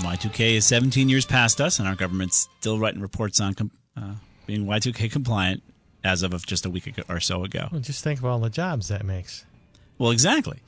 Y2K 0.00 0.56
is 0.56 0.66
17 0.66 1.08
years 1.08 1.24
past 1.24 1.62
us, 1.62 1.78
and 1.78 1.88
our 1.88 1.94
government's 1.94 2.46
still 2.58 2.78
writing 2.78 3.00
reports 3.00 3.40
on 3.40 3.54
com- 3.54 3.70
uh, 3.96 4.12
being 4.44 4.66
Y2K 4.66 5.10
compliant 5.10 5.62
as 6.04 6.22
of 6.22 6.44
just 6.44 6.66
a 6.66 6.70
week 6.70 6.86
ago 6.86 7.02
or 7.08 7.20
so 7.20 7.42
ago. 7.42 7.68
Well, 7.72 7.80
just 7.80 8.04
think 8.04 8.18
of 8.18 8.26
all 8.26 8.38
the 8.38 8.50
jobs 8.50 8.88
that 8.88 9.06
makes. 9.06 9.46
Well, 9.96 10.10
exactly. 10.10 10.58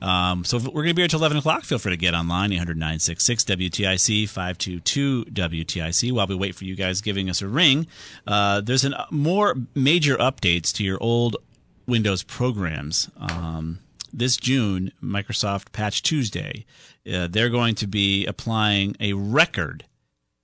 Um, 0.00 0.44
so 0.44 0.58
if 0.58 0.66
we're 0.66 0.70
going 0.84 0.90
to 0.90 0.94
be 0.94 1.02
here 1.02 1.08
till 1.08 1.18
11 1.18 1.38
o'clock. 1.38 1.64
Feel 1.64 1.80
free 1.80 1.90
to 1.90 1.96
get 1.96 2.14
online, 2.14 2.52
800 2.52 2.78
WTIC, 2.78 4.28
522 4.28 5.24
WTIC. 5.24 6.12
While 6.12 6.28
we 6.28 6.36
wait 6.36 6.54
for 6.54 6.66
you 6.66 6.76
guys 6.76 7.00
giving 7.00 7.28
us 7.28 7.42
a 7.42 7.48
ring, 7.48 7.88
uh, 8.28 8.60
there's 8.60 8.84
an, 8.84 8.94
more 9.10 9.56
major 9.74 10.16
updates 10.18 10.72
to 10.74 10.84
your 10.84 11.02
old 11.02 11.36
Windows 11.84 12.22
programs. 12.22 13.10
Um, 13.16 13.80
this 14.12 14.36
June, 14.36 14.92
Microsoft 15.02 15.72
Patch 15.72 16.02
Tuesday, 16.02 16.64
uh, 17.12 17.28
they're 17.28 17.48
going 17.48 17.74
to 17.76 17.86
be 17.86 18.26
applying 18.26 18.96
a 19.00 19.12
record 19.12 19.84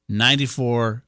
94 0.09 1.03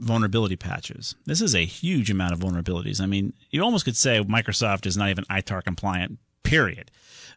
vulnerability 0.00 0.56
patches. 0.56 1.14
This 1.24 1.40
is 1.40 1.54
a 1.54 1.64
huge 1.64 2.10
amount 2.10 2.32
of 2.32 2.40
vulnerabilities. 2.40 3.00
I 3.00 3.06
mean, 3.06 3.32
you 3.50 3.62
almost 3.62 3.84
could 3.84 3.96
say 3.96 4.20
Microsoft 4.22 4.86
is 4.86 4.96
not 4.96 5.10
even 5.10 5.24
ITAR 5.24 5.62
compliant, 5.62 6.18
period. 6.42 6.90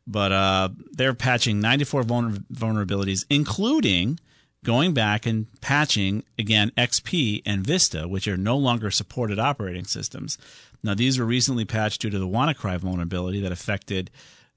But 0.06 0.32
uh, 0.32 0.70
they're 0.92 1.14
patching 1.14 1.60
94 1.60 2.04
vulner- 2.04 2.44
vulnerabilities, 2.54 3.26
including 3.30 4.20
going 4.64 4.94
back 4.94 5.26
and 5.26 5.48
patching 5.62 6.24
again 6.40 6.72
XP 6.78 7.42
and 7.46 7.66
Vista, 7.66 8.08
which 8.08 8.28
are 8.28 8.38
no 8.38 8.58
longer 8.58 8.90
supported 8.90 9.40
operating 9.40 9.86
systems. 9.86 10.38
Now, 10.84 10.94
these 10.94 11.20
were 11.20 11.26
recently 11.26 11.66
patched 11.66 12.02
due 12.02 12.10
to 12.10 12.20
the 12.20 12.28
WannaCry 12.28 12.78
vulnerability 12.78 13.42
that 13.42 13.52
affected 13.52 14.10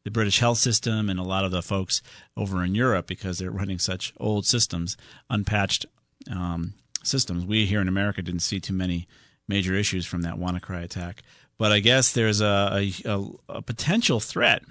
the 0.04 0.10
British 0.10 0.38
health 0.38 0.58
system 0.58 1.08
and 1.10 1.18
a 1.18 1.24
lot 1.24 1.44
of 1.44 1.50
the 1.50 1.62
folks 1.62 2.02
over 2.36 2.64
in 2.64 2.74
Europe 2.74 3.06
because 3.06 3.38
they're 3.38 3.50
running 3.50 3.78
such 3.78 4.14
old 4.18 4.46
systems, 4.46 4.96
unpatched 5.28 5.86
um, 6.30 6.74
systems. 7.02 7.44
We 7.44 7.66
here 7.66 7.80
in 7.80 7.88
America 7.88 8.22
didn't 8.22 8.40
see 8.40 8.60
too 8.60 8.72
many 8.72 9.06
major 9.48 9.74
issues 9.74 10.06
from 10.06 10.22
that 10.22 10.36
WannaCry 10.36 10.82
attack. 10.82 11.22
But 11.58 11.72
I 11.72 11.80
guess 11.80 12.12
there's 12.12 12.40
a, 12.40 12.90
a, 13.04 13.26
a, 13.48 13.62
potential 13.62 14.20
threat 14.20 14.62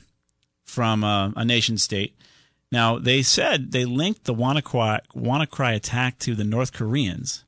from 0.64 1.04
a, 1.04 1.32
a 1.36 1.46
nation 1.46 1.78
state. 1.78 2.16
Now, 2.72 2.98
they 2.98 3.22
said 3.22 3.72
they 3.72 3.86
linked 3.86 4.24
the 4.24 4.34
WannaCry, 4.34 5.02
WannaCry 5.16 5.76
attack 5.76 6.18
to 6.20 6.34
the 6.34 6.44
North 6.44 6.74
Koreans. 6.74 7.44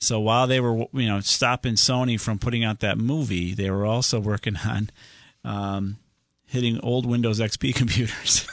So 0.00 0.20
while 0.20 0.46
they 0.46 0.60
were, 0.60 0.86
you 0.92 1.08
know, 1.08 1.20
stopping 1.20 1.74
Sony 1.74 2.20
from 2.20 2.38
putting 2.38 2.62
out 2.62 2.80
that 2.80 2.98
movie, 2.98 3.52
they 3.52 3.70
were 3.70 3.86
also 3.86 4.20
working 4.20 4.56
on 4.64 4.90
um, 5.44 5.96
hitting 6.48 6.80
old 6.80 7.06
Windows 7.06 7.38
XP 7.40 7.74
computers. 7.76 8.46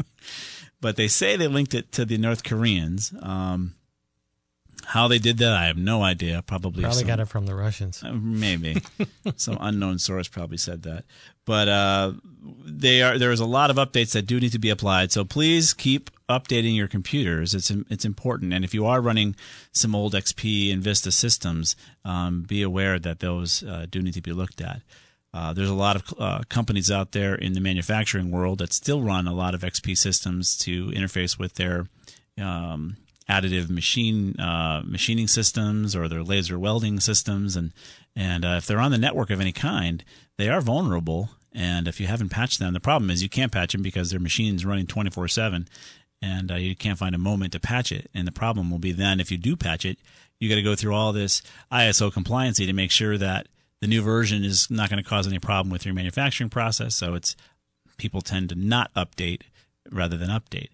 but 0.80 0.96
they 0.96 1.08
say 1.08 1.36
they 1.36 1.48
linked 1.48 1.74
it 1.74 1.92
to 1.92 2.04
the 2.04 2.18
North 2.18 2.44
Koreans. 2.44 3.12
Um, 3.20 3.74
how 4.84 5.06
they 5.08 5.18
did 5.18 5.36
that, 5.38 5.52
I 5.52 5.66
have 5.66 5.76
no 5.76 6.02
idea. 6.02 6.40
Probably 6.46 6.82
Probably 6.82 7.00
some- 7.00 7.06
got 7.08 7.20
it 7.20 7.26
from 7.28 7.44
the 7.44 7.54
Russians. 7.54 8.02
uh, 8.02 8.12
Maybe 8.12 8.80
some 9.36 9.58
unknown 9.60 9.98
source 9.98 10.28
probably 10.28 10.56
said 10.56 10.82
that, 10.84 11.04
but 11.44 11.68
uh, 11.68 12.12
they 12.64 13.02
are. 13.02 13.18
There 13.18 13.32
is 13.32 13.40
a 13.40 13.44
lot 13.44 13.68
of 13.70 13.76
updates 13.76 14.12
that 14.12 14.22
do 14.22 14.40
need 14.40 14.52
to 14.52 14.58
be 14.58 14.70
applied. 14.70 15.12
So 15.12 15.26
please 15.26 15.74
keep 15.74 16.10
updating 16.30 16.74
your 16.74 16.88
computers. 16.88 17.54
It's 17.54 17.70
it's 17.90 18.06
important. 18.06 18.54
And 18.54 18.64
if 18.64 18.72
you 18.72 18.86
are 18.86 19.02
running 19.02 19.36
some 19.72 19.94
old 19.94 20.14
XP 20.14 20.72
and 20.72 20.82
Vista 20.82 21.12
systems, 21.12 21.76
um, 22.06 22.42
be 22.44 22.62
aware 22.62 22.98
that 22.98 23.20
those 23.20 23.62
uh, 23.64 23.84
do 23.90 24.00
need 24.00 24.14
to 24.14 24.22
be 24.22 24.32
looked 24.32 24.62
at. 24.62 24.80
Uh, 25.34 25.52
there's 25.52 25.68
a 25.68 25.74
lot 25.74 25.96
of 25.96 26.14
uh, 26.18 26.40
companies 26.48 26.90
out 26.90 27.12
there 27.12 27.34
in 27.34 27.52
the 27.52 27.60
manufacturing 27.60 28.30
world 28.30 28.58
that 28.58 28.72
still 28.72 29.02
run 29.02 29.26
a 29.26 29.34
lot 29.34 29.54
of 29.54 29.60
XP 29.60 29.96
systems 29.96 30.56
to 30.56 30.88
interface 30.88 31.38
with 31.38 31.54
their 31.54 31.86
um, 32.40 32.96
additive 33.28 33.68
machine 33.68 34.38
uh, 34.40 34.82
machining 34.84 35.28
systems 35.28 35.94
or 35.94 36.08
their 36.08 36.22
laser 36.22 36.58
welding 36.58 36.98
systems, 36.98 37.56
and 37.56 37.72
and 38.16 38.44
uh, 38.44 38.56
if 38.58 38.66
they're 38.66 38.80
on 38.80 38.90
the 38.90 38.98
network 38.98 39.30
of 39.30 39.40
any 39.40 39.52
kind, 39.52 40.04
they 40.38 40.48
are 40.48 40.60
vulnerable. 40.60 41.30
And 41.52 41.88
if 41.88 42.00
you 42.00 42.06
haven't 42.06 42.28
patched 42.28 42.58
them, 42.58 42.72
the 42.72 42.80
problem 42.80 43.10
is 43.10 43.22
you 43.22 43.28
can't 43.28 43.52
patch 43.52 43.72
them 43.72 43.82
because 43.82 44.10
their 44.10 44.20
machine's 44.20 44.64
running 44.64 44.86
24 44.86 45.28
seven, 45.28 45.68
and 46.22 46.50
uh, 46.50 46.56
you 46.56 46.74
can't 46.74 46.98
find 46.98 47.14
a 47.14 47.18
moment 47.18 47.52
to 47.52 47.60
patch 47.60 47.92
it. 47.92 48.10
And 48.14 48.26
the 48.26 48.32
problem 48.32 48.70
will 48.70 48.78
be 48.78 48.92
then 48.92 49.20
if 49.20 49.30
you 49.30 49.36
do 49.36 49.56
patch 49.56 49.84
it, 49.84 49.98
you 50.40 50.48
got 50.48 50.54
to 50.54 50.62
go 50.62 50.74
through 50.74 50.94
all 50.94 51.12
this 51.12 51.42
ISO 51.70 52.10
compliancy 52.10 52.66
to 52.66 52.72
make 52.72 52.90
sure 52.90 53.18
that 53.18 53.46
the 53.80 53.86
new 53.86 54.02
version 54.02 54.44
is 54.44 54.70
not 54.70 54.90
going 54.90 55.02
to 55.02 55.08
cause 55.08 55.26
any 55.26 55.38
problem 55.38 55.70
with 55.70 55.84
your 55.84 55.94
manufacturing 55.94 56.50
process. 56.50 56.94
So 56.94 57.14
it's 57.14 57.36
people 57.96 58.20
tend 58.20 58.48
to 58.50 58.54
not 58.54 58.92
update 58.94 59.42
rather 59.90 60.16
than 60.16 60.28
update. 60.28 60.68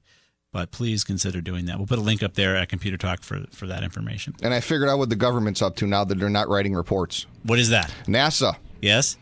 But 0.53 0.71
please 0.71 1.03
consider 1.03 1.40
doing 1.40 1.67
that. 1.67 1.79
We'll 1.79 1.88
put 1.88 1.99
a 1.99 2.03
link 2.03 2.23
up 2.23 2.35
there 2.35 2.55
at 2.55 2.69
Computer 2.69 2.97
Talk 2.97 3.23
for, 3.23 3.45
for 3.51 3.67
that 3.67 3.83
information. 3.83 4.35
And 4.40 4.55
I 4.55 4.61
figured 4.61 4.88
out 4.88 4.99
what 4.99 5.09
the 5.09 5.17
government's 5.17 5.61
up 5.61 5.75
to 5.77 5.87
now 5.87 6.05
that 6.05 6.17
they're 6.17 6.31
not 6.31 6.49
writing 6.49 6.75
reports. 6.75 7.27
What 7.43 7.59
is 7.59 7.71
that? 7.71 7.93
NASA. 8.07 8.57
Yes? 8.81 9.17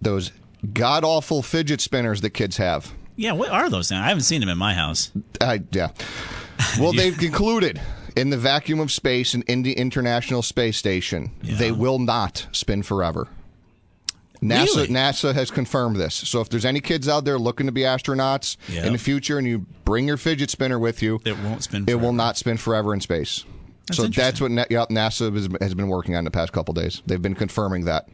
Those 0.00 0.32
god 0.72 1.04
awful 1.04 1.42
fidget 1.42 1.80
spinners 1.80 2.22
that 2.22 2.30
kids 2.30 2.56
have. 2.56 2.92
Yeah, 3.14 3.32
what 3.32 3.50
are 3.50 3.70
those 3.70 3.90
now? 3.90 4.02
I 4.02 4.08
haven't 4.08 4.24
seen 4.24 4.40
them 4.40 4.50
in 4.50 4.58
my 4.58 4.74
house. 4.74 5.12
I, 5.40 5.62
yeah. 5.70 5.90
Well, 6.78 6.92
they've 6.96 7.16
concluded 7.16 7.80
in 8.16 8.30
the 8.30 8.36
vacuum 8.38 8.80
of 8.80 8.90
space 8.90 9.34
and 9.34 9.44
in 9.44 9.62
the 9.62 9.72
International 9.74 10.42
Space 10.42 10.76
Station, 10.78 11.30
they 11.42 11.70
will 11.70 11.98
not 11.98 12.46
spin 12.52 12.82
forever. 12.82 13.28
NASA 14.42 14.66
Really? 14.76 14.88
NASA 14.88 15.32
has 15.34 15.50
confirmed 15.50 15.96
this. 15.96 16.14
So 16.14 16.40
if 16.40 16.48
there's 16.50 16.64
any 16.66 16.80
kids 16.80 17.08
out 17.08 17.24
there 17.24 17.38
looking 17.38 17.66
to 17.66 17.72
be 17.72 17.82
astronauts 17.82 18.56
Yeah. 18.68 18.86
in 18.86 18.92
the 18.92 18.98
future 18.98 19.38
and 19.38 19.46
you 19.46 19.60
bring 19.84 20.06
your 20.06 20.18
fidget 20.18 20.50
spinner 20.50 20.78
with 20.78 21.02
you, 21.02 21.20
It 21.24 21.38
won't 21.38 21.62
spin 21.62 21.82
it 21.82 21.86
forever. 21.86 22.02
will 22.04 22.12
not 22.12 22.36
spin 22.36 22.56
forever 22.58 22.92
in 22.92 23.00
space. 23.00 23.44
That's 23.86 23.96
so 23.98 24.06
that's 24.08 24.40
what 24.40 24.50
yep, 24.70 24.88
NASA 24.90 25.32
has, 25.34 25.48
has 25.60 25.74
been 25.74 25.88
working 25.88 26.16
on 26.16 26.24
the 26.24 26.30
past 26.30 26.52
couple 26.52 26.74
days. 26.74 27.02
They've 27.06 27.22
been 27.22 27.34
confirming 27.36 27.84
that. 27.86 28.08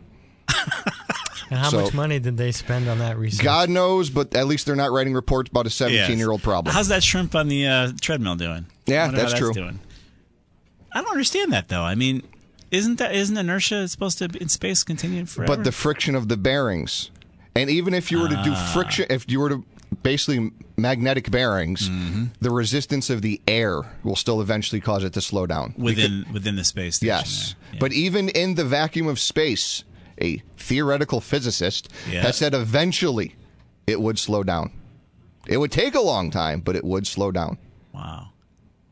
And 1.50 1.58
how 1.58 1.70
So- 1.70 1.82
much 1.82 1.92
money 1.94 2.18
did 2.18 2.36
they 2.36 2.52
spend 2.52 2.88
on 2.88 2.98
that 3.00 3.18
research? 3.18 3.42
God 3.44 3.68
knows, 3.68 4.08
but 4.08 4.34
at 4.34 4.46
least 4.46 4.64
they're 4.66 4.76
not 4.76 4.90
writing 4.92 5.12
reports 5.14 5.50
about 5.50 5.66
a 5.66 5.70
17 5.70 6.18
year 6.18 6.30
old 6.30 6.42
problem. 6.42 6.74
How's 6.74 6.88
that 6.88 7.02
shrimp 7.02 7.34
on 7.34 7.48
the 7.48 7.66
uh, 7.66 7.92
treadmill 8.00 8.36
doing? 8.36 8.66
Yeah, 8.86 9.02
I 9.02 9.06
wonder 9.06 9.20
how 9.22 9.26
that's 9.28 9.38
true. 9.38 9.52
Doing. 9.52 9.78
I 10.94 11.00
don't 11.02 11.10
understand 11.10 11.52
that 11.52 11.68
though. 11.68 11.82
I 11.82 11.94
mean, 11.94 12.22
isn't 12.70 12.96
that 12.98 13.14
isn't 13.14 13.36
inertia 13.36 13.86
supposed 13.88 14.18
to 14.18 14.28
be 14.28 14.40
in 14.40 14.48
space 14.48 14.82
continue 14.84 15.24
forever? 15.26 15.56
but 15.56 15.64
the 15.64 15.72
friction 15.72 16.14
of 16.14 16.28
the 16.28 16.36
bearings. 16.36 17.10
And 17.54 17.68
even 17.68 17.92
if 17.92 18.10
you 18.10 18.18
were 18.20 18.28
to 18.28 18.42
do 18.42 18.52
Ah. 18.54 18.70
friction, 18.72 19.06
if 19.10 19.30
you 19.30 19.38
were 19.40 19.50
to 19.50 19.64
basically 20.02 20.50
magnetic 20.78 21.30
bearings, 21.30 21.88
Mm-hmm. 21.90 22.24
the 22.40 22.50
resistance 22.50 23.10
of 23.10 23.20
the 23.20 23.40
air 23.46 23.82
will 24.02 24.16
still 24.16 24.40
eventually 24.40 24.80
cause 24.80 25.04
it 25.04 25.12
to 25.12 25.20
slow 25.20 25.46
down. 25.46 25.74
within 25.76 26.24
within 26.32 26.56
the 26.56 26.64
space 26.64 26.96
station. 26.96 27.08
Yes. 27.14 27.54
But 27.78 27.92
even 27.92 28.28
in 28.30 28.54
the 28.54 28.64
vacuum 28.64 29.06
of 29.06 29.18
space, 29.20 29.84
a 30.20 30.42
theoretical 30.56 31.20
physicist 31.20 31.88
Yeah. 32.10 32.22
has 32.22 32.36
said 32.38 32.54
eventually 32.54 33.34
it 33.86 34.00
would 34.00 34.18
slow 34.18 34.42
down. 34.42 34.70
It 35.46 35.58
would 35.58 35.72
take 35.72 35.94
a 35.94 36.00
long 36.00 36.30
time, 36.30 36.60
but 36.60 36.76
it 36.76 36.84
would 36.84 37.06
slow 37.06 37.30
down. 37.32 37.58
Wow. 37.92 38.28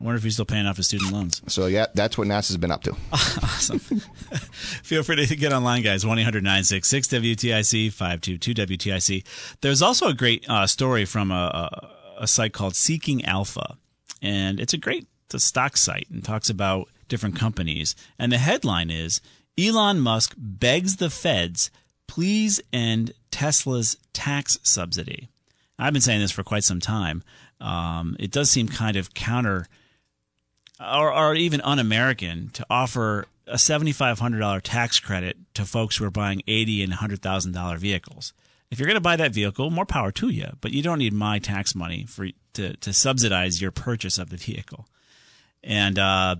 I 0.01 0.03
wonder 0.03 0.17
if 0.17 0.23
he's 0.23 0.33
still 0.33 0.45
paying 0.45 0.65
off 0.65 0.77
his 0.77 0.87
student 0.87 1.11
loans. 1.11 1.43
So, 1.47 1.67
yeah, 1.67 1.85
that's 1.93 2.17
what 2.17 2.27
NASA's 2.27 2.57
been 2.57 2.71
up 2.71 2.81
to. 2.83 2.95
awesome. 3.13 3.77
Feel 3.79 5.03
free 5.03 5.27
to 5.27 5.35
get 5.35 5.53
online, 5.53 5.83
guys. 5.83 6.03
1 6.03 6.17
800 6.17 6.43
966 6.43 7.07
WTIC 7.09 7.93
522 7.93 8.53
WTIC. 8.55 9.23
There's 9.61 9.83
also 9.83 10.07
a 10.07 10.15
great 10.15 10.43
uh, 10.49 10.65
story 10.65 11.05
from 11.05 11.29
a, 11.29 11.69
a, 12.17 12.23
a 12.23 12.27
site 12.27 12.51
called 12.51 12.75
Seeking 12.75 13.23
Alpha. 13.25 13.77
And 14.23 14.59
it's 14.59 14.73
a 14.73 14.77
great 14.77 15.05
it's 15.25 15.35
a 15.35 15.39
stock 15.39 15.77
site 15.77 16.07
and 16.09 16.23
talks 16.23 16.49
about 16.49 16.89
different 17.07 17.35
companies. 17.35 17.95
And 18.17 18.31
the 18.31 18.39
headline 18.39 18.89
is 18.89 19.21
Elon 19.55 19.99
Musk 19.99 20.33
begs 20.35 20.95
the 20.95 21.11
feds, 21.11 21.69
please 22.07 22.59
end 22.73 23.13
Tesla's 23.29 23.97
tax 24.13 24.57
subsidy. 24.63 25.29
I've 25.77 25.93
been 25.93 26.01
saying 26.01 26.21
this 26.21 26.31
for 26.31 26.43
quite 26.43 26.63
some 26.63 26.79
time. 26.79 27.23
Um, 27.59 28.17
it 28.19 28.31
does 28.31 28.49
seem 28.49 28.67
kind 28.67 28.97
of 28.97 29.13
counter 29.13 29.67
or, 30.81 31.13
or 31.13 31.35
even 31.35 31.61
un-American 31.61 32.49
to 32.49 32.65
offer 32.69 33.27
a 33.47 33.55
$7,500 33.55 34.61
tax 34.63 34.99
credit 34.99 35.37
to 35.53 35.65
folks 35.65 35.97
who 35.97 36.05
are 36.05 36.11
buying 36.11 36.41
eighty 36.47 36.83
and 36.83 36.93
hundred 36.93 37.21
thousand 37.21 37.51
dollar 37.51 37.77
vehicles. 37.77 38.33
If 38.69 38.79
you're 38.79 38.87
going 38.87 38.95
to 38.95 39.01
buy 39.01 39.17
that 39.17 39.33
vehicle, 39.33 39.69
more 39.69 39.85
power 39.85 40.11
to 40.13 40.29
you, 40.29 40.47
but 40.61 40.71
you 40.71 40.81
don't 40.81 40.99
need 40.99 41.13
my 41.13 41.39
tax 41.39 41.75
money 41.75 42.05
for 42.07 42.27
to 42.53 42.75
to 42.77 42.93
subsidize 42.93 43.61
your 43.61 43.71
purchase 43.71 44.17
of 44.17 44.29
the 44.29 44.37
vehicle. 44.37 44.87
And 45.63 45.99
uh, 45.99 46.37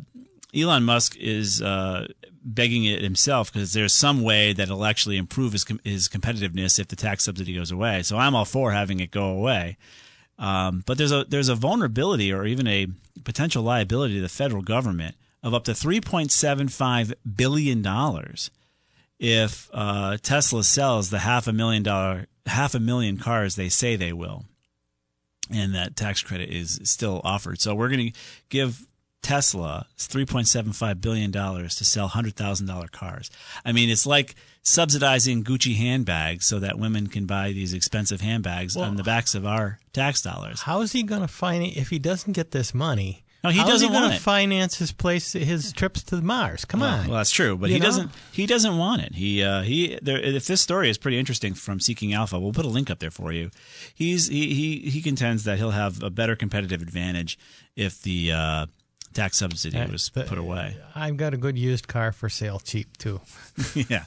Elon 0.55 0.83
Musk 0.83 1.17
is 1.17 1.61
uh, 1.61 2.07
begging 2.43 2.85
it 2.85 3.01
himself 3.01 3.51
because 3.51 3.73
there's 3.73 3.93
some 3.93 4.23
way 4.23 4.53
that 4.53 4.63
it'll 4.63 4.85
actually 4.85 5.17
improve 5.17 5.51
his 5.51 5.65
his 5.83 6.07
competitiveness 6.07 6.79
if 6.79 6.87
the 6.87 6.95
tax 6.95 7.25
subsidy 7.25 7.53
goes 7.53 7.71
away. 7.71 8.03
So 8.03 8.17
I'm 8.17 8.35
all 8.35 8.45
for 8.45 8.71
having 8.71 9.01
it 9.01 9.11
go 9.11 9.25
away. 9.25 9.77
Um, 10.41 10.83
but 10.87 10.97
there's 10.97 11.11
a 11.11 11.23
there's 11.29 11.49
a 11.49 11.55
vulnerability 11.55 12.33
or 12.33 12.45
even 12.45 12.67
a 12.67 12.87
potential 13.23 13.61
liability 13.61 14.15
to 14.15 14.21
the 14.21 14.27
federal 14.27 14.63
government 14.63 15.15
of 15.43 15.53
up 15.53 15.63
to 15.65 15.71
3.75 15.71 17.13
billion 17.35 17.81
dollars 17.83 18.49
if 19.19 19.69
uh, 19.71 20.17
Tesla 20.17 20.63
sells 20.63 21.11
the 21.11 21.19
half 21.19 21.47
a 21.47 21.53
million 21.53 21.83
dollar 21.83 22.25
half 22.47 22.73
a 22.73 22.79
million 22.79 23.17
cars 23.17 23.55
they 23.55 23.69
say 23.69 23.95
they 23.95 24.11
will, 24.11 24.45
and 25.51 25.75
that 25.75 25.95
tax 25.95 26.23
credit 26.23 26.49
is 26.49 26.79
still 26.83 27.21
offered. 27.23 27.61
So 27.61 27.75
we're 27.75 27.89
going 27.89 28.11
to 28.11 28.19
give 28.49 28.87
Tesla 29.21 29.85
3.75 29.99 30.99
billion 31.01 31.29
dollars 31.29 31.75
to 31.75 31.85
sell 31.85 32.07
hundred 32.07 32.35
thousand 32.35 32.65
dollar 32.65 32.87
cars. 32.87 33.29
I 33.63 33.73
mean, 33.73 33.91
it's 33.91 34.07
like 34.07 34.33
subsidizing 34.63 35.43
Gucci 35.43 35.75
handbags 35.75 36.45
so 36.45 36.59
that 36.59 36.77
women 36.77 37.07
can 37.07 37.25
buy 37.25 37.51
these 37.51 37.73
expensive 37.73 38.21
handbags 38.21 38.75
on 38.77 38.95
the 38.95 39.03
backs 39.03 39.35
of 39.35 39.45
our 39.45 39.79
tax 39.93 40.21
dollars. 40.21 40.61
How 40.61 40.81
is 40.81 40.91
he 40.91 41.03
going 41.03 41.21
to 41.21 41.27
finance 41.27 41.77
if 41.77 41.89
he 41.89 41.99
doesn't 41.99 42.33
get 42.33 42.51
this 42.51 42.73
money? 42.73 43.23
No, 43.43 43.49
he 43.49 43.57
how 43.57 43.65
is 43.65 43.71
doesn't 43.81 43.87
he 43.87 43.93
gonna 43.99 44.19
finance 44.19 44.77
his 44.77 44.91
place, 44.91 45.33
his 45.33 45.73
trips 45.73 46.03
to 46.03 46.21
Mars. 46.21 46.63
Come 46.63 46.81
Well, 46.81 46.99
on. 46.99 47.07
Well, 47.07 47.17
that's 47.17 47.31
true, 47.31 47.57
but 47.57 47.69
You 47.69 47.77
he 47.77 47.79
know? 47.79 47.85
doesn't. 47.87 48.11
He 48.31 48.45
doesn't 48.45 48.77
want 48.77 49.01
it. 49.01 49.15
He 49.15 49.41
uh, 49.43 49.63
he. 49.63 49.97
There, 49.99 50.19
if 50.19 50.45
this 50.45 50.61
story 50.61 50.91
is 50.91 50.99
pretty 50.99 51.17
interesting 51.17 51.55
from 51.55 51.79
Seeking 51.79 52.13
Alpha, 52.13 52.39
we'll 52.39 52.53
put 52.53 52.65
a 52.65 52.69
link 52.69 52.91
up 52.91 52.99
there 52.99 53.09
for 53.09 53.31
you. 53.31 53.49
He's 53.95 54.27
he 54.27 54.53
he 54.53 54.89
he 54.91 55.01
contends 55.01 55.43
that 55.45 55.57
he'll 55.57 55.71
have 55.71 56.03
a 56.03 56.11
better 56.11 56.35
competitive 56.35 56.83
advantage 56.83 57.39
if 57.75 57.99
the 58.03 58.31
uh, 58.31 58.65
tax 59.13 59.37
subsidy 59.37 59.77
Uh, 59.77 59.87
was 59.91 60.09
put 60.09 60.37
away. 60.37 60.77
I've 60.95 61.17
got 61.17 61.33
a 61.33 61.37
good 61.37 61.57
used 61.57 61.87
car 61.87 62.11
for 62.11 62.29
sale, 62.29 62.59
cheap 62.59 62.97
too. 62.97 63.21
yeah, 63.75 64.05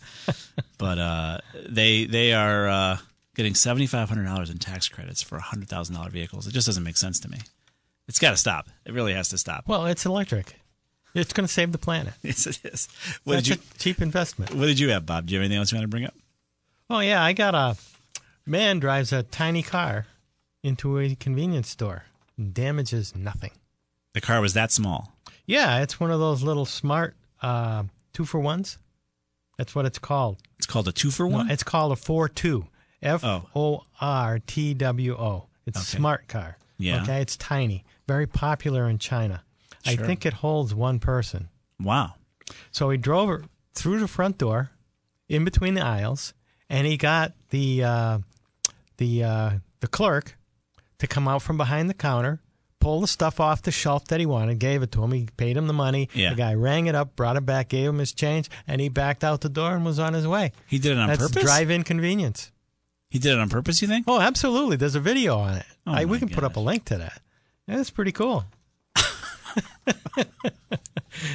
but 0.79 0.99
uh, 0.99 1.39
they 1.69 2.05
they 2.07 2.33
are 2.33 2.69
uh, 2.69 2.99
getting 3.35 3.55
seventy 3.55 3.87
five 3.87 4.09
hundred 4.09 4.25
dollars 4.25 4.51
in 4.51 4.59
tax 4.59 4.89
credits 4.89 5.23
for 5.23 5.39
hundred 5.39 5.69
thousand 5.69 5.95
dollar 5.97 6.11
vehicles. 6.11 6.47
It 6.47 6.53
just 6.53 6.67
doesn't 6.67 6.83
make 6.85 6.97
sense 6.97 7.21
to 7.21 7.29
me. 7.31 7.39
It's 8.09 8.19
got 8.19 8.33
to 8.33 8.37
stop. 8.37 8.69
It 8.85 8.93
really 8.93 9.15
has 9.15 9.31
to 9.31 9.39
stop. 9.39 9.67
Well, 9.67 9.87
it's 9.87 10.05
electric. 10.05 10.61
It's 11.15 11.33
going 11.33 11.47
to 11.47 11.53
save 11.53 11.71
the 11.73 11.79
planet. 11.79 12.13
Yes, 12.23 12.47
it 12.47 12.61
is. 12.65 12.89
What 13.25 13.35
That's 13.37 13.49
did 13.49 13.57
you? 13.59 13.63
a 13.75 13.79
cheap 13.79 14.03
investment. 14.03 14.53
What 14.55 14.67
did 14.67 14.79
you 14.81 14.91
have, 14.91 15.07
Bob? 15.07 15.27
Do 15.27 15.33
you 15.33 15.39
have 15.39 15.45
anything 15.45 15.59
else 15.59 15.71
you 15.73 15.77
want 15.79 15.85
to 15.85 15.89
bring 15.89 16.05
up? 16.05 16.15
Oh 16.91 16.99
yeah, 17.01 17.23
I 17.25 17.33
got 17.33 17.55
a 17.55 17.77
man 18.45 18.79
drives 18.81 19.13
a 19.13 19.23
tiny 19.23 19.63
car 19.63 20.07
into 20.63 20.99
a 20.99 21.15
convenience 21.15 21.69
store 21.71 22.05
and 22.37 22.53
damages 22.53 23.15
nothing. 23.17 23.53
The 24.15 24.21
car 24.21 24.41
was 24.41 24.55
that 24.55 24.73
small. 24.73 25.13
Yeah, 25.47 25.83
it's 25.83 26.01
one 26.01 26.11
of 26.11 26.19
those 26.21 26.43
little 26.43 26.65
smart 26.65 27.15
uh, 27.43 27.85
two 28.13 28.25
for 28.25 28.41
ones. 28.41 28.79
That's 29.59 29.75
what 29.75 29.85
it's 29.87 29.99
called. 29.99 30.39
It's 30.59 30.67
called 30.67 30.89
a 30.89 30.93
two 30.93 31.11
for 31.11 31.29
No, 31.29 31.37
one. 31.39 31.51
it's 31.51 31.63
called 31.63 31.93
a 31.93 31.97
four 31.97 32.29
two. 32.29 32.67
F 33.03 33.23
O 33.23 33.83
R 34.01 34.39
T 34.39 34.73
W 34.75 35.15
O. 35.15 35.47
It's 35.67 35.79
a 35.79 35.85
smart 35.85 36.27
car. 36.29 36.57
Yeah. 36.79 37.03
Okay, 37.03 37.21
it's 37.21 37.37
tiny. 37.37 37.85
Very 38.09 38.27
popular 38.27 38.89
in 38.89 38.99
China. 38.99 39.43
Sure. 39.85 39.93
I 39.93 39.97
think 40.07 40.25
it 40.25 40.33
holds 40.33 40.75
one 40.75 40.99
person. 40.99 41.49
Wow. 41.79 42.15
So 42.71 42.89
he 42.91 42.97
drove 42.97 43.29
her 43.29 43.45
through 43.75 44.01
the 44.01 44.09
front 44.09 44.39
door, 44.39 44.71
in 45.29 45.45
between 45.45 45.75
the 45.75 45.85
aisles, 45.85 46.33
and 46.71 46.87
he 46.87 46.97
got 46.97 47.33
the 47.51 47.85
uh, 47.85 48.19
the 48.97 49.25
uh, 49.25 49.51
the 49.81 49.87
clerk 49.89 50.37
to 50.99 51.07
come 51.07 51.29
out 51.29 51.43
from 51.43 51.57
behind 51.59 51.91
the 51.91 51.95
counter, 51.95 52.41
pull 52.85 53.01
the 53.01 53.09
stuff 53.09 53.41
off 53.41 53.63
the 53.63 53.71
shelf 53.71 54.05
that 54.09 54.21
he 54.21 54.27
wanted, 54.27 54.59
gave 54.59 54.83
it 54.83 54.93
to 54.93 55.03
him. 55.03 55.11
He 55.11 55.27
paid 55.39 55.57
him 55.57 55.67
the 55.67 55.73
money. 55.73 56.11
Yeah. 56.13 56.31
The 56.31 56.37
guy 56.37 56.53
rang 56.53 56.87
it 56.87 56.95
up, 56.95 57.17
brought 57.17 57.39
it 57.39 57.47
back, 57.47 57.71
gave 57.71 57.89
him 57.89 57.97
his 57.97 58.13
change, 58.13 58.51
and 58.69 58.79
he 58.79 58.91
backed 58.91 59.25
out 59.25 59.41
the 59.41 59.49
door 59.49 59.75
and 59.75 59.87
was 59.87 59.99
on 59.99 60.13
his 60.13 60.29
way. 60.29 60.53
He 60.67 60.79
did 60.79 60.93
it 60.93 60.99
on 60.99 61.09
That's 61.09 61.23
purpose. 61.23 61.45
drive-in 61.45 61.85
convenience. 61.85 62.53
He 63.09 63.19
did 63.19 63.33
it 63.33 63.39
on 63.39 63.49
purpose. 63.49 63.81
You 63.81 63.89
think? 63.89 64.05
Oh, 64.07 64.21
absolutely. 64.21 64.77
There's 64.77 64.97
a 64.97 65.01
video 65.01 65.39
on 65.39 65.55
it. 65.55 65.65
Oh, 65.87 65.93
I, 65.95 66.05
we 66.05 66.19
can 66.19 66.29
put 66.29 66.45
up 66.45 66.57
a 66.57 66.61
link 66.61 66.85
to 66.87 66.99
that. 66.99 67.23
That's 67.67 67.89
pretty 67.89 68.13
cool. 68.13 68.45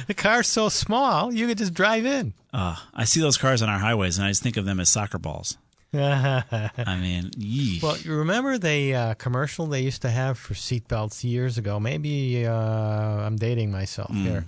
the 0.06 0.14
car's 0.16 0.46
so 0.46 0.68
small, 0.68 1.34
you 1.34 1.48
could 1.48 1.58
just 1.58 1.74
drive 1.74 2.06
in. 2.06 2.32
Uh, 2.52 2.76
I 2.94 3.02
see 3.04 3.20
those 3.20 3.36
cars 3.36 3.60
on 3.60 3.68
our 3.68 3.80
highways, 3.80 4.18
and 4.18 4.24
I 4.24 4.30
just 4.30 4.44
think 4.44 4.56
of 4.56 4.66
them 4.66 4.78
as 4.78 4.88
soccer 4.88 5.18
balls. 5.18 5.58
I 5.92 6.98
mean, 7.00 7.30
yeesh. 7.30 7.82
Well, 7.82 7.96
you 7.98 8.14
remember 8.14 8.58
the 8.58 8.94
uh, 8.94 9.14
commercial 9.14 9.66
they 9.66 9.80
used 9.82 10.02
to 10.02 10.10
have 10.10 10.38
for 10.38 10.54
seatbelts 10.54 11.24
years 11.24 11.58
ago? 11.58 11.80
Maybe 11.80 12.46
uh, 12.46 12.52
I'm 12.54 13.36
dating 13.36 13.70
myself 13.72 14.10
Mm. 14.10 14.22
here, 14.22 14.44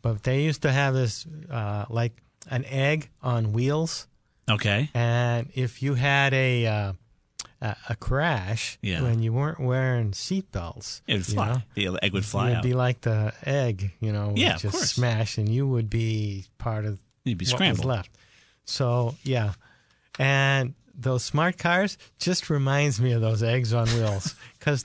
but 0.00 0.22
they 0.22 0.42
used 0.42 0.62
to 0.62 0.72
have 0.72 0.94
this 0.94 1.26
uh, 1.50 1.84
like 1.90 2.12
an 2.50 2.64
egg 2.64 3.08
on 3.22 3.52
wheels, 3.52 4.06
okay. 4.50 4.90
and 4.94 5.48
if 5.54 5.82
you 5.82 5.94
had 5.94 6.32
a 6.34 6.66
uh, 6.66 6.92
a, 7.60 7.94
crash 7.96 8.78
Yeah. 8.82 9.02
when 9.02 9.22
you 9.22 9.32
weren't 9.32 9.60
wearing 9.60 10.10
seatbelts, 10.10 11.02
It 11.06 11.14
would 11.18 11.26
fly. 11.26 11.48
know, 11.52 11.62
The 11.74 11.98
egg 12.02 12.12
would 12.12 12.24
fly 12.24 12.46
It'd 12.46 12.56
out. 12.58 12.62
be 12.64 12.72
like 12.74 13.02
the 13.02 13.32
egg, 13.44 13.92
you 14.00 14.12
know, 14.12 14.28
would 14.30 14.38
Yeah, 14.38 14.56
just 14.56 14.94
smash, 14.96 15.38
and 15.38 15.48
you 15.48 15.68
would 15.68 15.88
be 15.88 16.46
part 16.58 16.84
of 16.86 16.98
You'd 17.24 17.38
be 17.38 17.46
what 17.46 17.60
was 17.60 17.84
left. 17.84 18.10
So 18.64 19.14
yeah, 19.22 19.52
and 20.18 20.74
those 20.94 21.24
smart 21.24 21.58
cars 21.58 21.98
just 22.18 22.50
reminds 22.50 23.00
me 23.00 23.12
of 23.12 23.20
those 23.20 23.42
eggs 23.42 23.72
on 23.72 23.86
wheels 23.88 24.34
because 24.58 24.84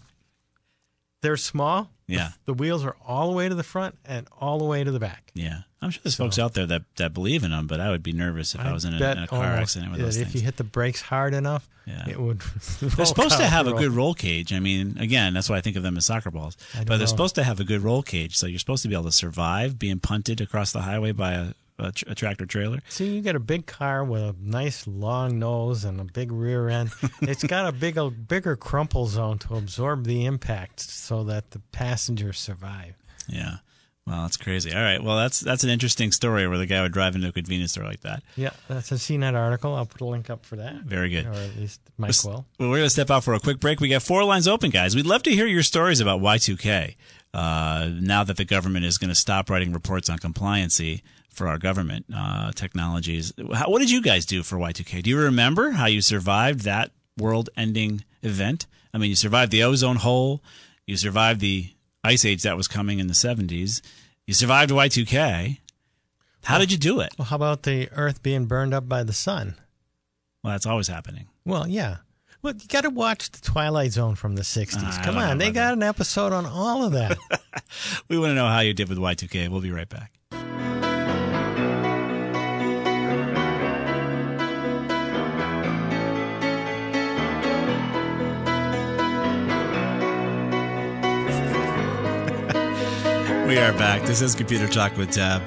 they're 1.22 1.38
small. 1.38 1.90
Yeah. 2.08 2.30
The 2.46 2.54
wheels 2.54 2.86
are 2.86 2.96
all 3.06 3.30
the 3.32 3.36
way 3.36 3.50
to 3.50 3.56
the 3.56 3.64
front 3.64 3.98
and 4.06 4.28
all 4.40 4.58
the 4.60 4.66
way 4.66 4.84
to 4.84 4.92
the 4.92 5.00
back. 5.00 5.30
Yeah, 5.34 5.62
I'm 5.82 5.90
sure 5.90 6.00
there's 6.04 6.16
folks 6.16 6.40
out 6.40 6.54
there 6.54 6.66
that, 6.68 6.84
that 6.96 7.14
believe 7.14 7.44
in 7.44 7.52
them, 7.52 7.68
but 7.68 7.82
I 7.82 7.90
would 7.92 8.02
be 8.02 8.14
nervous 8.14 8.56
if 8.56 8.62
I, 8.62 8.72
was 8.72 8.86
in 8.86 8.94
a, 8.94 9.12
in 9.12 9.18
a 9.24 9.28
car 9.28 9.44
accident 9.44 9.92
with 9.92 10.00
those 10.00 10.16
if 10.16 10.28
things. 10.30 10.36
you 10.36 10.42
hit 10.42 10.56
the 10.56 10.64
brakes 10.64 11.02
hard 11.02 11.34
enough, 11.34 11.68
Yeah. 11.86 12.08
it 12.08 12.18
would. 12.18 12.40
They're 12.80 13.06
supposed 13.06 13.38
to 13.40 13.46
have 13.48 13.68
a 13.68 13.74
good 13.74 13.92
roll 13.92 14.14
cage. 14.14 14.54
I 14.54 14.60
mean, 14.60 14.98
again, 15.00 15.34
that's 15.34 15.50
why 15.50 15.58
I 15.58 15.62
think 15.62 15.76
of 15.76 15.84
them 15.84 15.98
as 15.98 16.06
soccer 16.06 16.32
balls. 16.32 16.56
I 16.74 16.80
But 16.80 16.90
they're 16.92 17.00
know. 17.00 17.06
supposed 17.08 17.36
to 17.36 17.44
have 17.44 17.60
a 17.60 17.66
good 17.66 17.82
roll 17.82 18.04
cage, 18.04 18.38
so 18.38 18.48
you're 18.48 18.58
supposed 18.60 18.84
to 18.84 18.88
be 18.90 18.96
able 18.96 19.04
to 19.06 19.12
survive 19.12 19.78
being 19.78 20.00
punted 20.00 20.40
across 20.40 20.72
the 20.72 20.84
highway 20.84 21.12
by 21.12 21.34
a, 21.34 21.48
a, 21.80 21.92
tr- 21.92 22.06
a 22.08 22.16
tractor 22.16 22.46
trailer. 22.46 22.80
See, 22.90 23.16
you 23.16 23.22
get 23.22 23.36
a 23.36 23.40
big 23.40 23.66
car 23.66 24.04
with 24.04 24.22
a 24.22 24.36
nice 24.40 24.88
long 24.88 25.40
nose 25.40 25.84
and 25.84 26.00
a 26.00 26.04
big 26.06 26.32
rear 26.32 26.70
end. 26.70 26.92
it's 27.22 27.44
got 27.44 27.68
a 27.68 27.72
big, 27.72 27.98
a 27.98 28.10
bigger 28.10 28.56
crumple 28.56 29.08
zone 29.08 29.38
to 29.40 29.56
absorb 29.56 30.06
the 30.06 30.26
impact, 30.26 30.80
so 30.80 31.24
that 31.26 31.52
the 31.52 31.60
passengers 31.72 32.40
survive. 32.40 32.96
Yeah. 33.28 33.58
Well, 34.06 34.22
that's 34.22 34.38
crazy. 34.38 34.74
All 34.74 34.82
right. 34.82 35.04
Well, 35.04 35.18
that's 35.18 35.42
that's 35.42 35.66
an 35.66 35.70
interesting 35.70 36.14
story 36.14 36.48
where 36.48 36.58
the 36.58 36.66
guy 36.66 36.82
would 36.82 36.94
drive 36.94 37.16
into 37.16 37.28
a 37.28 37.32
convenience 37.34 37.74
store 37.74 37.84
like 37.84 38.00
that. 38.02 38.24
Yeah, 38.38 38.52
that's 38.70 38.90
a 38.94 38.96
CNET 38.96 39.34
article. 39.34 39.76
I'll 39.76 39.86
put 39.86 40.00
a 40.00 40.06
link 40.06 40.30
up 40.30 40.46
for 40.46 40.56
that. 40.56 40.76
Very 40.76 41.10
good. 41.10 41.26
Or 41.26 41.34
at 41.34 41.58
least 41.58 41.82
Mike 41.98 42.10
Let's- 42.10 42.24
will. 42.24 42.46
Well, 42.58 42.70
we're 42.70 42.78
going 42.78 42.86
to 42.86 42.90
step 42.90 43.12
out 43.12 43.26
for 43.26 43.34
a 43.34 43.40
quick 43.42 43.60
break. 43.60 43.82
We 43.82 43.90
got 43.90 44.02
four 44.02 44.24
lines 44.24 44.48
open, 44.48 44.70
guys. 44.70 44.96
We'd 44.96 45.06
love 45.06 45.24
to 45.24 45.32
hear 45.32 45.46
your 45.46 45.62
stories 45.62 46.00
about 46.00 46.22
Y2K. 46.22 46.96
Uh, 47.34 47.90
now 48.00 48.24
that 48.24 48.38
the 48.38 48.46
government 48.46 48.86
is 48.86 48.98
going 48.98 49.10
to 49.10 49.16
stop 49.16 49.50
writing 49.50 49.74
reports 49.74 50.10
on 50.10 50.18
compliancy 50.20 51.02
for 51.38 51.48
our 51.48 51.60
government 51.60 52.06
uh, 52.14 52.52
technologies, 52.54 53.32
how, 53.54 53.70
what 53.70 53.80
did 53.80 53.92
you 53.92 54.02
guys 54.02 54.26
do 54.26 54.42
for 54.44 54.58
Y2K? 54.58 55.04
Do 55.04 55.10
you 55.10 55.20
remember 55.20 55.72
how 55.72 55.86
you 55.86 56.02
survived 56.02 56.62
that 56.62 56.92
world-ending 57.18 58.04
event? 58.24 58.66
I 58.94 58.98
mean, 58.98 59.10
you 59.10 59.16
survived 59.16 59.52
the 59.52 59.64
ozone 59.64 59.98
hole. 59.98 60.42
You 60.88 60.98
survived 60.98 61.40
the 61.40 61.70
ice 62.04 62.26
age 62.26 62.42
that 62.42 62.58
was 62.58 62.68
coming 62.68 63.00
in 63.00 63.08
the 63.08 63.14
70s. 63.14 63.82
You 64.26 64.34
survived 64.34 64.72
Y2K. 64.72 65.60
How 66.44 66.58
did 66.58 66.72
you 66.72 66.78
do 66.78 67.02
it? 67.02 67.14
Well, 67.18 67.26
how 67.26 67.36
about 67.36 67.64
the 67.64 67.90
Earth 67.92 68.24
being 68.24 68.46
burned 68.46 68.74
up 68.74 68.90
by 68.90 69.04
the 69.04 69.14
sun? 69.14 69.56
Well, 70.44 70.54
that's 70.54 70.66
always 70.66 70.88
happening. 70.88 71.28
Well, 71.46 71.68
yeah. 71.68 71.98
Well, 72.42 72.54
you 72.56 72.68
got 72.68 72.82
to 72.82 72.90
watch 72.90 73.30
the 73.32 73.42
Twilight 73.42 73.92
Zone 73.92 74.16
from 74.16 74.36
the 74.36 74.44
'60s. 74.44 74.78
Ah, 74.78 75.00
I 75.02 75.04
Come 75.04 75.18
on, 75.18 75.40
they 75.40 75.52
got 75.52 75.74
an 75.74 75.84
episode 75.84 76.32
on 76.32 76.46
all 76.46 76.86
of 76.86 76.94
that. 76.94 77.18
We 78.08 78.18
want 78.18 78.32
to 78.32 78.36
know 78.36 78.48
how 78.48 78.62
you 78.62 78.74
did 78.74 78.88
with 78.88 78.98
Y2K. 78.98 79.50
We'll 79.50 79.60
be 79.60 79.72
right 79.72 79.90
back. 79.90 80.17
We 93.48 93.58
are 93.60 93.72
back. 93.72 94.02
This 94.02 94.22
is 94.22 94.36
Computer 94.36 94.68
Talk 94.68 94.98
with 94.98 95.12
Tab. 95.12 95.42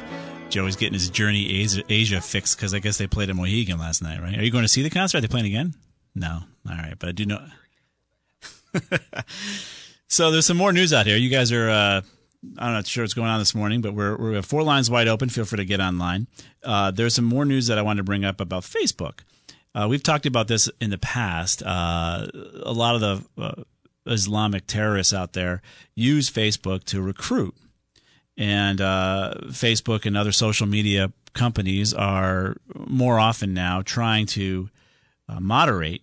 Joey's 0.48 0.74
getting 0.74 0.94
his 0.94 1.10
Journey 1.10 1.60
Asia, 1.60 1.82
Asia 1.86 2.22
fixed 2.22 2.56
because 2.56 2.72
I 2.72 2.78
guess 2.78 2.96
they 2.96 3.06
played 3.06 3.28
a 3.28 3.34
Mohegan 3.34 3.78
last 3.78 4.02
night, 4.02 4.22
right? 4.22 4.38
Are 4.38 4.42
you 4.42 4.50
going 4.50 4.64
to 4.64 4.68
see 4.68 4.82
the 4.82 4.88
concert? 4.88 5.18
Are 5.18 5.20
they 5.20 5.28
playing 5.28 5.44
again? 5.44 5.74
No. 6.14 6.38
All 6.66 6.76
right, 6.76 6.94
but 6.98 7.10
I 7.10 7.12
do 7.12 7.26
know. 7.26 7.46
so 10.08 10.30
there's 10.30 10.46
some 10.46 10.56
more 10.56 10.72
news 10.72 10.94
out 10.94 11.04
here. 11.04 11.18
You 11.18 11.28
guys 11.28 11.52
are. 11.52 11.68
Uh, 11.68 12.00
I'm 12.56 12.72
not 12.72 12.86
sure 12.86 13.04
what's 13.04 13.12
going 13.12 13.28
on 13.28 13.38
this 13.38 13.54
morning, 13.54 13.82
but 13.82 13.92
we're 13.92 14.16
we 14.16 14.34
have 14.34 14.46
four 14.46 14.62
lines 14.62 14.90
wide 14.90 15.06
open. 15.06 15.28
Feel 15.28 15.44
free 15.44 15.58
to 15.58 15.66
get 15.66 15.80
online. 15.80 16.26
Uh, 16.64 16.90
there's 16.90 17.14
some 17.14 17.26
more 17.26 17.44
news 17.44 17.66
that 17.66 17.76
I 17.76 17.82
wanted 17.82 17.98
to 17.98 18.04
bring 18.04 18.24
up 18.24 18.40
about 18.40 18.62
Facebook. 18.62 19.20
Uh, 19.74 19.88
we've 19.90 20.02
talked 20.02 20.24
about 20.24 20.48
this 20.48 20.70
in 20.80 20.88
the 20.88 20.98
past. 20.98 21.62
Uh, 21.62 22.26
a 22.62 22.72
lot 22.72 22.94
of 22.94 23.00
the 23.02 23.42
uh, 23.42 23.62
Islamic 24.06 24.66
terrorists 24.66 25.12
out 25.12 25.34
there 25.34 25.60
use 25.94 26.30
Facebook 26.30 26.84
to 26.84 27.02
recruit, 27.02 27.54
and 28.40 28.80
uh, 28.80 29.34
Facebook 29.48 30.06
and 30.06 30.16
other 30.16 30.32
social 30.32 30.66
media 30.66 31.12
companies 31.34 31.92
are 31.92 32.56
more 32.74 33.20
often 33.20 33.52
now 33.52 33.82
trying 33.82 34.24
to 34.24 34.70
uh, 35.28 35.38
moderate 35.38 36.00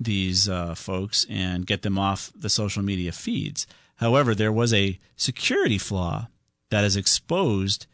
these 0.00 0.48
uh, 0.48 0.74
folks 0.74 1.26
and 1.28 1.66
get 1.66 1.82
them 1.82 1.98
off 1.98 2.32
the 2.34 2.48
social 2.48 2.82
media 2.82 3.12
feeds. 3.12 3.66
However, 3.96 4.34
there 4.34 4.50
was 4.50 4.72
a 4.72 4.98
security 5.16 5.76
flaw 5.76 6.28
that 6.70 6.82
has 6.82 6.96
exposed 6.96 7.86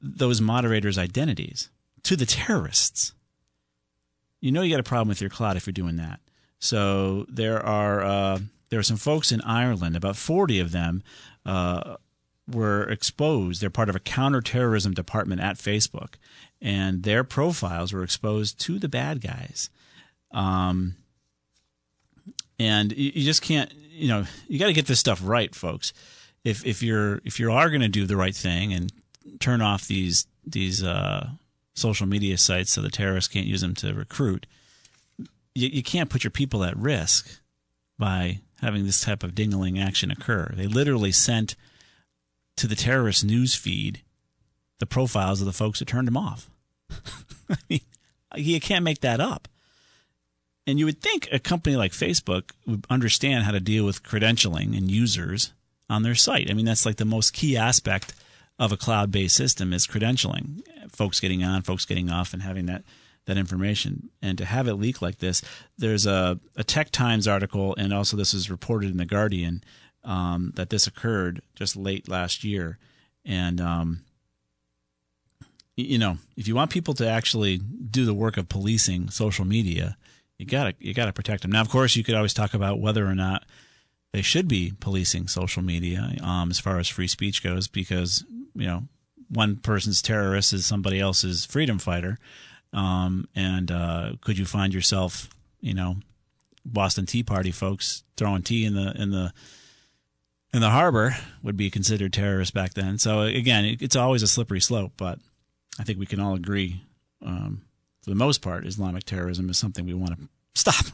those 0.00 0.40
moderators' 0.40 0.96
identities 0.96 1.68
to 2.04 2.16
the 2.16 2.26
terrorists. 2.26 3.12
You 4.40 4.52
know 4.52 4.62
you 4.62 4.72
got 4.72 4.80
a 4.80 4.84
problem 4.84 5.08
with 5.08 5.20
your 5.20 5.30
cloud 5.30 5.58
if 5.58 5.66
you're 5.66 5.72
doing 5.72 5.96
that. 5.96 6.20
So 6.60 7.26
there 7.28 7.64
are 7.64 8.02
uh, 8.02 8.38
there 8.70 8.78
are 8.78 8.84
some 8.84 8.96
folks 8.96 9.32
in 9.32 9.42
Ireland, 9.42 9.96
about 9.96 10.16
40 10.16 10.60
of 10.60 10.72
them, 10.72 11.02
uh, 11.44 11.96
were 12.50 12.88
exposed. 12.88 13.60
They're 13.60 13.70
part 13.70 13.88
of 13.88 13.96
a 13.96 14.00
counterterrorism 14.00 14.94
department 14.94 15.40
at 15.40 15.56
Facebook, 15.56 16.14
and 16.60 17.02
their 17.02 17.24
profiles 17.24 17.92
were 17.92 18.02
exposed 18.02 18.58
to 18.60 18.78
the 18.78 18.88
bad 18.88 19.20
guys. 19.20 19.70
Um, 20.32 20.96
and 22.58 22.92
you, 22.92 23.12
you 23.14 23.24
just 23.24 23.42
can't, 23.42 23.72
you 23.90 24.08
know, 24.08 24.24
you 24.48 24.58
got 24.58 24.66
to 24.66 24.72
get 24.72 24.86
this 24.86 25.00
stuff 25.00 25.20
right, 25.22 25.54
folks. 25.54 25.92
If 26.44 26.64
if 26.64 26.82
you're 26.82 27.20
if 27.24 27.38
you 27.38 27.52
are 27.52 27.68
going 27.68 27.82
to 27.82 27.88
do 27.88 28.06
the 28.06 28.16
right 28.16 28.34
thing 28.34 28.72
and 28.72 28.92
turn 29.40 29.60
off 29.60 29.86
these 29.86 30.26
these 30.46 30.82
uh, 30.82 31.28
social 31.74 32.06
media 32.06 32.38
sites 32.38 32.72
so 32.72 32.80
the 32.80 32.90
terrorists 32.90 33.32
can't 33.32 33.46
use 33.46 33.60
them 33.60 33.74
to 33.76 33.92
recruit, 33.92 34.46
you, 35.54 35.68
you 35.68 35.82
can't 35.82 36.10
put 36.10 36.24
your 36.24 36.30
people 36.30 36.64
at 36.64 36.76
risk 36.76 37.40
by 37.98 38.40
having 38.60 38.86
this 38.86 39.00
type 39.00 39.22
of 39.22 39.34
dingling 39.34 39.78
action 39.78 40.10
occur. 40.10 40.52
They 40.54 40.66
literally 40.66 41.12
sent 41.12 41.56
to 42.58 42.66
the 42.66 42.76
terrorist 42.76 43.24
news 43.24 43.54
feed 43.54 44.02
the 44.78 44.86
profiles 44.86 45.40
of 45.40 45.46
the 45.46 45.52
folks 45.52 45.78
that 45.78 45.88
turned 45.88 46.06
them 46.06 46.16
off. 46.16 46.50
I 47.50 47.56
mean, 47.68 47.80
you 48.36 48.60
can't 48.60 48.84
make 48.84 49.00
that 49.00 49.20
up. 49.20 49.48
And 50.66 50.78
you 50.78 50.84
would 50.84 51.00
think 51.00 51.28
a 51.32 51.38
company 51.38 51.76
like 51.76 51.92
Facebook 51.92 52.50
would 52.66 52.86
understand 52.90 53.44
how 53.44 53.52
to 53.52 53.60
deal 53.60 53.84
with 53.84 54.02
credentialing 54.02 54.76
and 54.76 54.90
users 54.90 55.52
on 55.88 56.02
their 56.02 56.14
site. 56.14 56.50
I 56.50 56.54
mean, 56.54 56.66
that's 56.66 56.84
like 56.84 56.96
the 56.96 57.04
most 57.04 57.32
key 57.32 57.56
aspect 57.56 58.14
of 58.58 58.72
a 58.72 58.76
cloud-based 58.76 59.34
system 59.34 59.72
is 59.72 59.86
credentialing. 59.86 60.60
Folks 60.90 61.20
getting 61.20 61.42
on, 61.42 61.62
folks 61.62 61.86
getting 61.86 62.10
off, 62.10 62.32
and 62.34 62.42
having 62.42 62.66
that 62.66 62.84
that 63.24 63.36
information. 63.36 64.08
And 64.22 64.38
to 64.38 64.44
have 64.44 64.68
it 64.68 64.74
leak 64.74 65.02
like 65.02 65.18
this, 65.18 65.42
there's 65.76 66.06
a, 66.06 66.40
a 66.56 66.64
Tech 66.64 66.90
Times 66.90 67.28
article, 67.28 67.74
and 67.76 67.92
also 67.92 68.16
this 68.16 68.34
is 68.34 68.50
reported 68.50 68.90
in 68.90 68.96
the 68.96 69.04
Guardian 69.04 69.62
um, 70.08 70.52
that 70.56 70.70
this 70.70 70.86
occurred 70.86 71.42
just 71.54 71.76
late 71.76 72.08
last 72.08 72.42
year. 72.42 72.78
And 73.24 73.60
um, 73.60 74.00
you 75.76 75.98
know, 75.98 76.16
if 76.36 76.48
you 76.48 76.56
want 76.56 76.70
people 76.70 76.94
to 76.94 77.08
actually 77.08 77.58
do 77.58 78.04
the 78.04 78.14
work 78.14 78.36
of 78.36 78.48
policing 78.48 79.10
social 79.10 79.44
media, 79.44 79.96
you 80.38 80.46
gotta 80.46 80.74
you 80.80 80.94
gotta 80.94 81.12
protect 81.12 81.42
them. 81.42 81.52
Now, 81.52 81.60
of 81.60 81.68
course, 81.68 81.94
you 81.94 82.02
could 82.02 82.14
always 82.14 82.34
talk 82.34 82.54
about 82.54 82.80
whether 82.80 83.06
or 83.06 83.14
not 83.14 83.44
they 84.12 84.22
should 84.22 84.48
be 84.48 84.72
policing 84.80 85.28
social 85.28 85.62
media 85.62 86.16
um, 86.22 86.50
as 86.50 86.58
far 86.58 86.78
as 86.78 86.88
free 86.88 87.06
speech 87.06 87.44
goes, 87.44 87.68
because 87.68 88.24
you 88.54 88.66
know 88.66 88.84
one 89.28 89.56
person's 89.56 90.00
terrorist 90.00 90.54
is 90.54 90.64
somebody 90.64 90.98
else's 90.98 91.44
freedom 91.44 91.78
fighter, 91.78 92.18
um, 92.72 93.28
and 93.36 93.70
uh, 93.70 94.12
could 94.22 94.38
you 94.38 94.46
find 94.46 94.72
yourself, 94.72 95.28
you 95.60 95.74
know, 95.74 95.96
Boston 96.64 97.04
Tea 97.04 97.22
Party 97.22 97.50
folks 97.50 98.04
throwing 98.16 98.42
tea 98.42 98.64
in 98.64 98.74
the 98.74 99.00
in 99.00 99.10
the 99.10 99.34
in 100.52 100.60
the 100.60 100.70
harbor 100.70 101.16
would 101.42 101.56
be 101.56 101.70
considered 101.70 102.12
terrorists 102.12 102.52
back 102.52 102.74
then. 102.74 102.98
So 102.98 103.22
again, 103.22 103.76
it's 103.80 103.96
always 103.96 104.22
a 104.22 104.28
slippery 104.28 104.60
slope, 104.60 104.92
but 104.96 105.18
I 105.78 105.84
think 105.84 105.98
we 105.98 106.06
can 106.06 106.20
all 106.20 106.34
agree, 106.34 106.82
um, 107.24 107.62
for 108.02 108.10
the 108.10 108.16
most 108.16 108.42
part, 108.42 108.66
Islamic 108.66 109.04
terrorism 109.04 109.50
is 109.50 109.58
something 109.58 109.84
we 109.84 109.94
want 109.94 110.18
to 110.18 110.28
stop. 110.54 110.86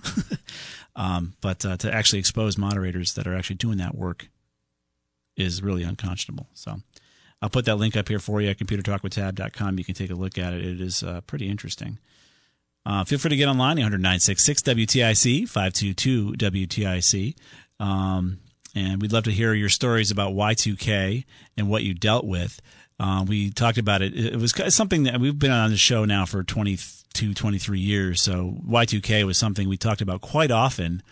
um, 0.97 1.35
but 1.41 1.65
uh, 1.65 1.77
to 1.79 1.93
actually 1.93 2.19
expose 2.19 2.59
moderators 2.59 3.15
that 3.15 3.27
are 3.27 3.35
actually 3.35 3.57
doing 3.57 3.79
that 3.79 3.95
work 3.95 4.29
is 5.37 5.63
really 5.63 5.83
unconscionable. 5.83 6.49
So, 6.55 6.81
I'll 7.45 7.51
put 7.51 7.67
that 7.67 7.77
link 7.77 7.95
up 7.95 8.09
here 8.09 8.21
for 8.21 8.41
you 8.41 8.49
at 8.49 8.59
computertalkwithtab.com. 8.59 9.79
You 9.79 9.85
can 9.85 9.95
take 9.95 10.11
a 10.11 10.15
look 10.15 10.39
at 10.39 10.55
it. 10.55 10.65
It 10.65 10.81
is 10.81 11.03
uh, 11.03 11.21
pretty 11.27 11.47
interesting. 11.47 11.99
Uh, 12.87 13.05
feel 13.05 13.19
free 13.19 13.29
to 13.29 13.37
get 13.37 13.49
online, 13.49 13.77
966 13.77 14.63
WTIC, 14.63 15.49
522 15.49 16.33
WTIC. 16.39 17.37
Um, 17.79 18.39
and 18.75 19.01
we'd 19.01 19.13
love 19.13 19.25
to 19.25 19.31
hear 19.31 19.55
your 19.55 19.69
stories 19.69 20.11
about 20.11 20.33
Y2K 20.33 21.25
and 21.57 21.69
what 21.69 21.85
you 21.85 21.95
dealt 21.95 22.25
with. 22.25 22.61
Uh, 22.99 23.25
we 23.27 23.51
talked 23.51 23.79
about 23.79 24.03
it. 24.03 24.17
It 24.17 24.37
was 24.37 24.55
something 24.75 25.05
that 25.05 25.21
we've 25.21 25.39
been 25.39 25.51
on 25.51 25.71
the 25.71 25.77
show 25.77 26.05
now 26.05 26.25
for 26.25 26.43
22, 26.43 27.35
23 27.35 27.79
years. 27.79 28.23
So 28.23 28.57
Y2K 28.69 29.25
was 29.25 29.37
something 29.37 29.69
we 29.69 29.77
talked 29.77 30.01
about 30.01 30.21
quite 30.21 30.51
often 30.51 31.03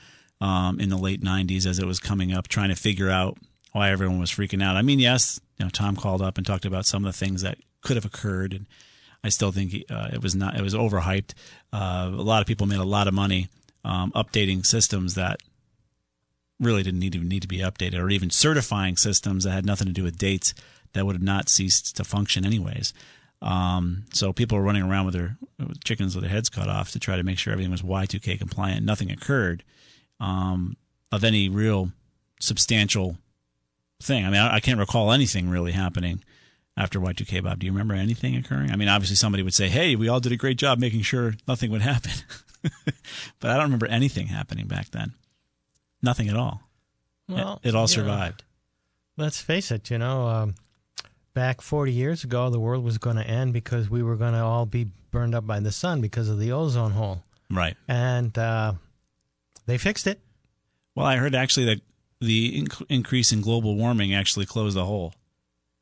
um, 0.40 0.80
in 0.80 0.88
the 0.88 0.96
late 0.96 1.22
90s 1.22 1.66
as 1.66 1.78
it 1.78 1.86
was 1.86 1.98
coming 2.00 2.32
up, 2.32 2.48
trying 2.48 2.68
to 2.68 2.76
figure 2.76 3.10
out 3.10 3.38
why 3.72 3.90
everyone 3.90 4.20
was 4.20 4.30
freaking 4.30 4.62
out. 4.62 4.76
I 4.76 4.82
mean, 4.82 4.98
yes, 4.98 5.40
you 5.58 5.64
know, 5.64 5.70
Tom 5.70 5.96
called 5.96 6.22
up 6.22 6.38
and 6.38 6.46
talked 6.46 6.64
about 6.64 6.86
some 6.86 7.04
of 7.04 7.12
the 7.12 7.18
things 7.18 7.42
that 7.42 7.58
could 7.80 7.96
have 7.96 8.04
occurred, 8.04 8.52
and 8.52 8.66
I 9.24 9.28
still 9.28 9.52
think 9.52 9.74
uh, 9.90 10.10
it 10.12 10.22
was 10.22 10.34
not 10.34 10.56
it 10.56 10.62
was 10.62 10.74
overhyped. 10.74 11.32
Uh, 11.72 12.10
a 12.12 12.22
lot 12.22 12.40
of 12.40 12.46
people 12.46 12.66
made 12.66 12.80
a 12.80 12.84
lot 12.84 13.08
of 13.08 13.14
money 13.14 13.48
um, 13.84 14.12
updating 14.12 14.64
systems 14.64 15.14
that 15.14 15.40
really 16.62 16.82
didn't 16.82 17.00
need 17.00 17.12
to 17.12 17.18
need 17.18 17.42
to 17.42 17.48
be 17.48 17.58
updated, 17.58 17.98
or 17.98 18.10
even 18.10 18.30
certifying 18.30 18.96
systems 18.96 19.44
that 19.44 19.52
had 19.52 19.66
nothing 19.66 19.86
to 19.86 19.92
do 19.92 20.04
with 20.04 20.18
dates 20.18 20.54
that 20.92 21.04
would 21.06 21.16
have 21.16 21.22
not 21.22 21.48
ceased 21.48 21.96
to 21.96 22.04
function 22.04 22.44
anyways. 22.44 22.92
Um, 23.40 24.04
so 24.12 24.32
people 24.32 24.56
were 24.56 24.64
running 24.64 24.84
around 24.84 25.06
with 25.06 25.14
their 25.14 25.36
chickens 25.84 26.14
with 26.14 26.22
their 26.22 26.30
heads 26.30 26.48
cut 26.48 26.68
off 26.68 26.92
to 26.92 27.00
try 27.00 27.16
to 27.16 27.24
make 27.24 27.38
sure 27.38 27.52
everything 27.52 27.72
was 27.72 27.82
Y2K 27.82 28.38
compliant. 28.38 28.86
Nothing 28.86 29.10
occurred 29.10 29.64
um, 30.20 30.76
of 31.10 31.24
any 31.24 31.48
real 31.48 31.90
substantial 32.40 33.18
thing. 34.00 34.24
I 34.24 34.30
mean, 34.30 34.40
I, 34.40 34.56
I, 34.56 34.60
can't 34.60 34.78
recall 34.78 35.12
anything 35.12 35.48
really 35.48 35.72
happening 35.72 36.22
after 36.76 37.00
Y2K, 37.00 37.42
Bob. 37.42 37.58
Do 37.58 37.66
you 37.66 37.72
remember 37.72 37.94
anything 37.94 38.36
occurring? 38.36 38.70
I 38.70 38.76
mean, 38.76 38.88
obviously 38.88 39.16
somebody 39.16 39.42
would 39.42 39.54
say, 39.54 39.68
hey, 39.68 39.96
we 39.96 40.08
all 40.08 40.20
did 40.20 40.32
a 40.32 40.36
great 40.36 40.56
job 40.56 40.78
making 40.78 41.02
sure 41.02 41.34
nothing 41.48 41.70
would 41.72 41.82
happen. 41.82 42.12
but 43.40 43.50
I 43.50 43.54
don't 43.54 43.64
remember 43.64 43.86
anything 43.86 44.28
happening 44.28 44.68
back 44.68 44.90
then. 44.90 45.14
Nothing 46.02 46.28
at 46.28 46.36
all. 46.36 46.62
Well, 47.28 47.60
it, 47.62 47.70
it 47.70 47.74
all 47.74 47.86
survived. 47.86 48.42
Know, 49.16 49.24
let's 49.24 49.40
face 49.40 49.70
it, 49.70 49.90
you 49.90 49.98
know, 49.98 50.26
um, 50.26 50.54
back 51.34 51.60
40 51.60 51.92
years 51.92 52.24
ago, 52.24 52.50
the 52.50 52.60
world 52.60 52.84
was 52.84 52.98
going 52.98 53.16
to 53.16 53.26
end 53.26 53.52
because 53.52 53.88
we 53.88 54.02
were 54.02 54.16
going 54.16 54.34
to 54.34 54.40
all 54.40 54.66
be 54.66 54.88
burned 55.10 55.34
up 55.34 55.46
by 55.46 55.60
the 55.60 55.72
sun 55.72 56.00
because 56.00 56.28
of 56.28 56.38
the 56.38 56.52
ozone 56.52 56.92
hole. 56.92 57.22
Right. 57.50 57.76
And 57.86 58.36
uh, 58.36 58.74
they 59.66 59.78
fixed 59.78 60.06
it. 60.06 60.20
Well, 60.94 61.06
I 61.06 61.16
heard 61.16 61.34
actually 61.34 61.66
that 61.66 61.80
the 62.20 62.62
inc- 62.62 62.86
increase 62.88 63.32
in 63.32 63.40
global 63.40 63.76
warming 63.76 64.14
actually 64.14 64.46
closed 64.46 64.76
the 64.76 64.84
hole. 64.84 65.14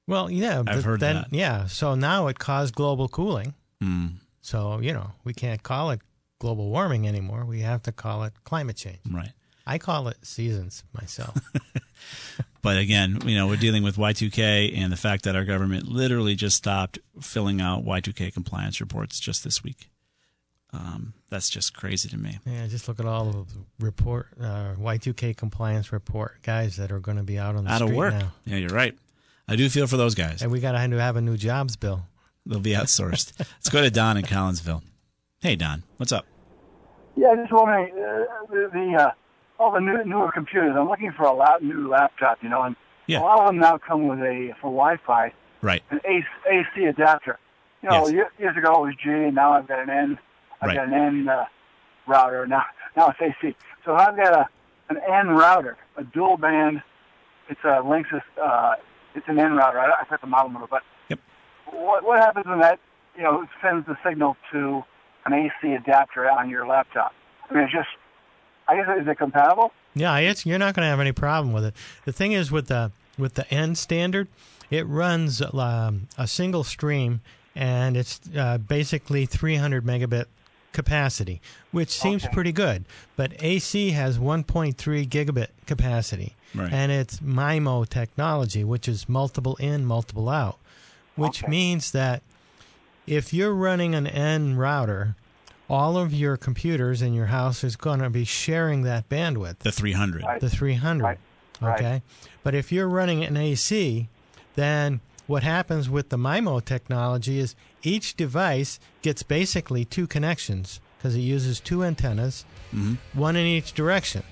Well, 0.07 0.31
yeah, 0.31 0.63
I've 0.67 0.85
heard 0.85 1.01
then, 1.01 1.17
that. 1.17 1.27
Yeah, 1.31 1.67
so 1.67 1.95
now 1.95 2.27
it 2.27 2.39
caused 2.39 2.75
global 2.75 3.09
cooling. 3.09 3.55
Mm. 3.83 4.15
So 4.43 4.81
you 4.81 4.93
know 4.93 5.13
we 5.23 5.33
can't 5.33 5.63
call 5.63 5.91
it 5.91 6.01
global 6.41 6.69
warming 6.69 7.07
anymore. 7.07 7.45
We 7.45 7.61
have 7.61 7.83
to 7.85 7.93
call 7.93 8.25
it 8.25 8.33
climate 8.45 8.77
change. 8.77 8.99
Right. 9.09 9.31
I 9.67 9.79
call 9.79 10.09
it 10.09 10.19
seasons 10.23 10.85
myself. 10.93 11.37
but 12.63 12.79
again, 12.79 13.21
you 13.25 13.37
know, 13.37 13.47
we're 13.47 13.57
dealing 13.57 13.83
with 13.83 13.97
Y2K 13.97 14.77
and 14.77 14.93
the 14.93 14.97
fact 14.97 15.25
that 15.25 15.37
our 15.37 15.45
government 15.45 15.89
literally 15.89 16.35
just 16.35 16.57
stopped 16.57 16.99
filling 17.21 17.61
out 17.61 17.85
Y2K 17.85 18.33
compliance 18.33 18.81
reports 18.81 19.21
just 19.21 19.45
this 19.45 19.63
week. 19.63 19.91
Um, 20.73 21.15
that's 21.31 21.51
just 21.51 21.75
crazy 21.75 22.09
to 22.11 22.17
me. 22.17 22.39
Yeah, 22.47 22.67
just 22.69 22.87
look 22.87 23.01
at 23.01 23.07
all 23.07 23.29
of 23.29 23.53
the 23.53 23.61
report 23.81 24.29
uh, 24.41 24.75
Y2K 24.79 25.37
compliance 25.37 25.93
report 25.93 26.43
guys 26.43 26.77
that 26.77 26.93
are 26.93 27.01
going 27.01 27.17
to 27.17 27.25
be 27.25 27.39
out 27.39 27.57
on 27.57 27.65
the 27.65 27.71
out 27.71 27.79
street 27.79 27.91
of 27.91 27.97
work. 27.97 28.15
now. 28.15 28.33
Yeah, 28.45 28.57
you're 28.57 28.71
right. 28.71 28.97
I 29.49 29.57
do 29.57 29.69
feel 29.69 29.89
for 29.89 29.97
those 29.97 30.15
guys. 30.15 30.43
And 30.43 30.53
we 30.53 30.61
got 30.61 30.73
to 30.73 30.79
have 30.79 31.17
a 31.17 31.21
new 31.21 31.37
jobs 31.37 31.75
bill. 31.75 32.07
They'll 32.47 32.61
be 32.61 32.73
outsourced. 32.73 33.33
Let's 33.39 33.69
go 33.69 33.83
to 33.83 33.91
Don 33.91 34.17
in 34.17 34.25
Collinsville. 34.25 34.83
Hey, 35.41 35.57
Don, 35.57 35.83
what's 35.97 36.13
up? 36.13 36.25
Yeah, 37.17 37.29
I 37.29 37.37
just 37.37 37.53
wondering 37.53 37.93
uh, 37.95 38.47
the, 38.49 38.71
the 38.73 39.03
uh, 39.03 39.11
all 39.61 39.71
the 39.71 39.81
new, 39.81 40.03
newer 40.05 40.33
computers. 40.33 40.75
I'm 40.77 40.89
looking 40.89 41.13
for 41.13 41.25
a 41.25 41.33
lap, 41.33 41.61
new 41.61 41.87
laptop, 41.87 42.39
you 42.43 42.49
know, 42.49 42.63
and 42.63 42.75
yeah. 43.07 43.21
a 43.21 43.23
lot 43.23 43.41
of 43.41 43.47
them 43.49 43.59
now 43.59 43.79
come 43.79 44.09
with 44.09 44.19
a 44.21 44.55
for 44.61 44.71
Wi-Fi, 44.71 45.33
right? 45.61 45.83
An 45.91 46.01
AC, 46.05 46.27
AC 46.51 46.85
adapter. 46.87 47.39
You 47.83 47.91
know, 47.91 48.09
yes. 48.09 48.31
years 48.39 48.57
ago 48.57 48.85
it 48.85 48.87
was 48.87 48.95
G, 49.03 49.11
and 49.11 49.35
now 49.35 49.53
I've 49.53 49.69
got 49.69 49.81
an 49.81 49.91
N. 49.91 50.19
I've 50.61 50.69
right. 50.69 50.77
got 50.77 50.89
an 50.89 50.95
N 50.95 51.29
uh, 51.29 51.45
router. 52.07 52.47
Now, 52.47 52.65
now 52.97 53.09
it's 53.09 53.21
AC. 53.21 53.55
So 53.85 53.95
I've 53.95 54.17
got 54.17 54.33
a 54.33 54.49
an 54.89 54.99
N 55.09 55.29
router, 55.29 55.77
a 55.97 56.05
dual 56.05 56.37
band. 56.37 56.83
It's 57.49 57.61
a 57.65 57.83
Linksys. 57.83 58.23
Uh, 58.43 58.77
it's 59.15 59.29
an 59.29 59.39
N 59.39 59.53
router. 59.53 59.79
I, 59.79 59.93
I 60.01 60.05
forget 60.05 60.23
the 60.23 60.27
model 60.27 60.51
number, 60.51 60.69
but 60.71 60.83
yep. 61.09 61.21
what 61.71 62.03
what 62.05 62.19
happens 62.19 62.47
when 62.47 62.61
that 62.61 62.81
you 63.15 63.23
know 63.23 63.47
sends 63.63 63.87
the 63.87 63.97
signal 64.05 64.37
to 64.53 64.83
an 65.27 65.35
AC 65.35 65.75
adapter 65.75 66.31
on 66.31 66.49
your 66.49 66.67
laptop? 66.67 67.13
I 67.51 67.55
mean, 67.55 67.65
it's 67.65 67.73
just 67.73 67.89
I 68.71 68.77
guess 68.77 68.87
is 69.01 69.09
it 69.09 69.19
compatible? 69.19 69.73
Yeah, 69.95 70.17
it's 70.19 70.47
you're 70.47 70.59
not 70.59 70.75
going 70.75 70.85
to 70.85 70.91
have 70.91 71.01
any 71.01 71.13
problem 71.13 71.53
with 71.53 71.65
it. 71.65 71.75
The 72.05 72.13
thing 72.13 72.33
is 72.33 72.53
with 72.53 72.69
the 72.69 72.93
with 73.19 73.35
the 73.35 73.53
N 73.53 73.75
standard, 73.75 74.29
it 74.71 74.87
runs 74.87 75.43
um, 75.43 76.09
a 76.17 76.27
single 76.29 76.63
stream 76.63 77.21
and 77.57 77.97
it's 77.97 78.21
uh, 78.37 78.59
basically 78.59 79.27
300 79.27 79.85
megabit 79.85 80.27
capacity, 80.73 81.41
which 81.73 81.91
seems 81.91 82.25
okay. 82.25 82.33
pretty 82.33 82.53
good. 82.53 82.85
But 83.17 83.33
AC 83.43 83.91
has 83.91 84.19
1.3 84.19 84.75
gigabit 85.09 85.49
capacity, 85.67 86.37
right. 86.55 86.73
and 86.73 86.93
it's 86.93 87.19
MIMO 87.19 87.89
technology, 87.89 88.63
which 88.63 88.87
is 88.89 89.09
multiple 89.09 89.57
in, 89.57 89.85
multiple 89.85 90.29
out, 90.29 90.59
which 91.17 91.43
okay. 91.43 91.51
means 91.51 91.91
that 91.91 92.23
if 93.07 93.35
you're 93.35 93.53
running 93.53 93.97
an 93.97 94.07
N 94.07 94.57
router, 94.57 95.17
all 95.71 95.97
of 95.97 96.13
your 96.13 96.37
computers 96.37 97.01
in 97.01 97.15
your 97.15 97.27
house 97.27 97.63
is 97.63 97.77
going 97.77 98.01
to 98.01 98.11
be 98.11 98.25
sharing 98.25 98.83
that 98.83 99.09
bandwidth. 99.09 99.61
The 99.61 99.71
300. 99.71 100.25
Right. 100.25 100.41
The 100.41 100.51
300. 100.51 101.03
Right. 101.03 101.19
Okay. 101.63 101.85
Right. 101.85 102.03
But 102.43 102.57
if 102.57 102.73
you're 102.73 102.89
running 102.89 103.23
an 103.23 103.37
AC, 103.37 104.09
then 104.57 105.01
what 105.29 105.45
happens 105.45 105.89
with 105.89 106.09
the 106.09 106.17
MIMO 106.17 106.65
technology 106.65 107.39
is 107.39 107.55
each 107.85 108.17
device 108.17 108.81
gets 109.03 109.23
basically 109.23 109.85
two 109.85 110.09
connections 110.09 110.81
because 110.99 111.15
it 111.15 111.21
uses 111.21 111.61
two 111.61 111.85
antennas, 111.85 112.45
mm-hmm. 112.75 112.95
one 113.19 113.37
in 113.37 113.47
each 113.47 113.73
direction. 113.73 114.25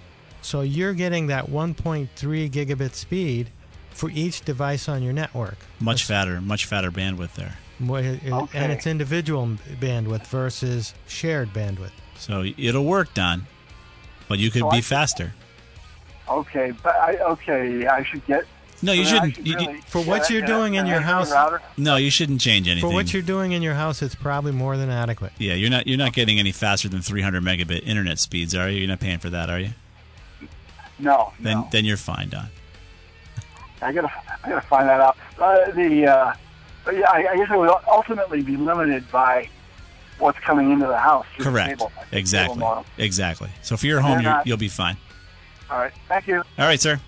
So 0.42 0.62
you're 0.62 0.92
getting 0.92 1.28
that 1.28 1.46
1.3 1.46 2.08
gigabit 2.50 2.94
speed 2.94 3.50
for 3.90 4.10
each 4.10 4.44
device 4.44 4.88
on 4.88 5.04
your 5.04 5.12
network. 5.12 5.56
Much 5.78 6.04
fatter, 6.04 6.40
much 6.40 6.66
fatter 6.66 6.90
bandwidth 6.90 7.34
there. 7.34 7.58
Okay. 7.80 8.58
And 8.58 8.72
it's 8.72 8.86
individual 8.86 9.46
bandwidth 9.80 10.26
versus 10.26 10.94
shared 11.06 11.52
bandwidth. 11.52 11.92
So 12.16 12.44
it'll 12.56 12.84
work, 12.84 13.14
Don, 13.14 13.46
but 14.28 14.38
you 14.38 14.50
could 14.50 14.62
So 14.62 14.70
be 14.70 14.78
I- 14.78 14.80
faster. 14.82 15.34
Okay, 16.28 16.72
but 16.82 16.94
I 16.96 17.14
okay, 17.18 17.86
I 17.86 18.02
should 18.04 18.24
get. 18.26 18.44
No, 18.82 18.92
you 18.92 19.04
so 19.04 19.10
then 19.12 19.20
shouldn't. 19.32 19.36
should 19.36 19.46
You- 19.46 19.72
you- 19.74 19.82
For 19.86 20.02
what 20.02 20.28
you're 20.30 20.44
a- 20.44 20.46
doing 20.46 20.74
in 20.74 20.86
your 20.86 21.00
house- 21.00 21.32
router? 21.32 21.60
no, 21.76 21.96
you 21.96 22.10
shouldn't 22.10 22.40
change 22.40 22.68
anything. 22.68 22.88
For 22.88 22.94
what 22.94 23.12
you're 23.12 23.22
doing 23.22 23.52
in 23.52 23.62
your 23.62 23.74
house, 23.74 24.02
it's 24.02 24.14
probably 24.14 24.52
more 24.52 24.76
than 24.76 24.90
adequate. 24.90 25.32
yeah, 25.38 25.54
you're 25.54 25.70
not. 25.70 25.86
You're 25.86 25.98
not 25.98 26.12
getting 26.12 26.38
any 26.38 26.52
faster 26.52 26.88
than 26.88 27.00
300 27.00 27.42
megabit 27.42 27.84
internet 27.86 28.18
speeds, 28.18 28.54
are 28.54 28.68
you? 28.68 28.78
You're 28.80 28.88
not 28.88 29.00
paying 29.00 29.18
for 29.18 29.30
that, 29.30 29.48
are 29.50 29.58
you? 29.58 29.70
No, 30.98 31.32
Then, 31.40 31.58
no. 31.58 31.68
then 31.72 31.84
you're 31.84 31.96
fine, 31.96 32.28
Don. 32.28 32.48
I 33.80 33.92
gotta, 33.92 34.10
I 34.44 34.48
gotta 34.48 34.66
find 34.66 34.88
that 34.88 35.00
out. 35.00 35.16
Uh, 35.40 35.70
the, 35.72 36.06
uh, 36.06 36.32
but 36.34 36.38
yeah, 36.86 37.10
I, 37.10 37.26
I 37.32 37.36
guess 37.36 37.50
it 37.50 37.56
would 37.58 37.70
ultimately 37.88 38.42
be 38.42 38.56
limited 38.56 39.10
by 39.10 39.48
what's 40.18 40.38
coming 40.40 40.70
into 40.70 40.86
the 40.86 40.98
house. 40.98 41.26
through 41.36 41.44
the 41.44 41.50
Correct. 41.50 41.68
cable- 41.78 41.86
cable 41.90 42.18
Exactly. 42.18 42.58
modem. 42.58 42.84
Exactly. 42.96 43.50
So 43.62 43.76
for 43.76 43.86
your 43.86 44.00
home, 44.00 44.20
you're, 44.20 44.30
not- 44.30 44.46
you'll 44.46 44.56
be 44.56 44.68
fine. 44.68 44.96
All 45.70 45.78
right, 45.78 45.92
thank 46.08 46.26
you. 46.26 46.36
All 46.58 46.66
right, 46.66 46.80
sir. 46.80 46.98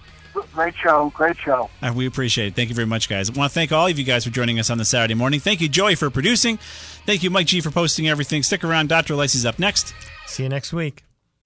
Great 0.54 0.74
show, 0.76 1.10
great 1.16 1.36
show. 1.38 1.68
Uh, 1.82 1.92
we 1.94 2.06
appreciate 2.06 2.48
it. 2.48 2.54
Thank 2.54 2.68
you 2.68 2.74
very 2.74 2.86
much, 2.86 3.08
guys. 3.08 3.28
I 3.28 3.32
want 3.32 3.50
to 3.50 3.54
thank 3.54 3.72
all 3.72 3.86
of 3.88 3.98
you 3.98 4.04
guys 4.04 4.24
for 4.24 4.30
joining 4.30 4.60
us 4.60 4.70
on 4.70 4.78
the 4.78 4.84
Saturday 4.84 5.14
morning. 5.14 5.40
Thank 5.40 5.60
you, 5.60 5.68
Joey, 5.68 5.96
for 5.96 6.08
producing. 6.08 6.56
Thank 7.04 7.24
you, 7.24 7.30
Mike 7.30 7.46
G, 7.48 7.60
for 7.60 7.70
posting 7.72 8.08
everything. 8.08 8.42
Stick 8.44 8.62
around. 8.62 8.88
Dr. 8.88 9.16
Lacey's 9.16 9.44
up 9.44 9.58
next. 9.58 9.92
See 10.26 10.44
you 10.44 10.48
next 10.48 10.72
week. 10.72 11.02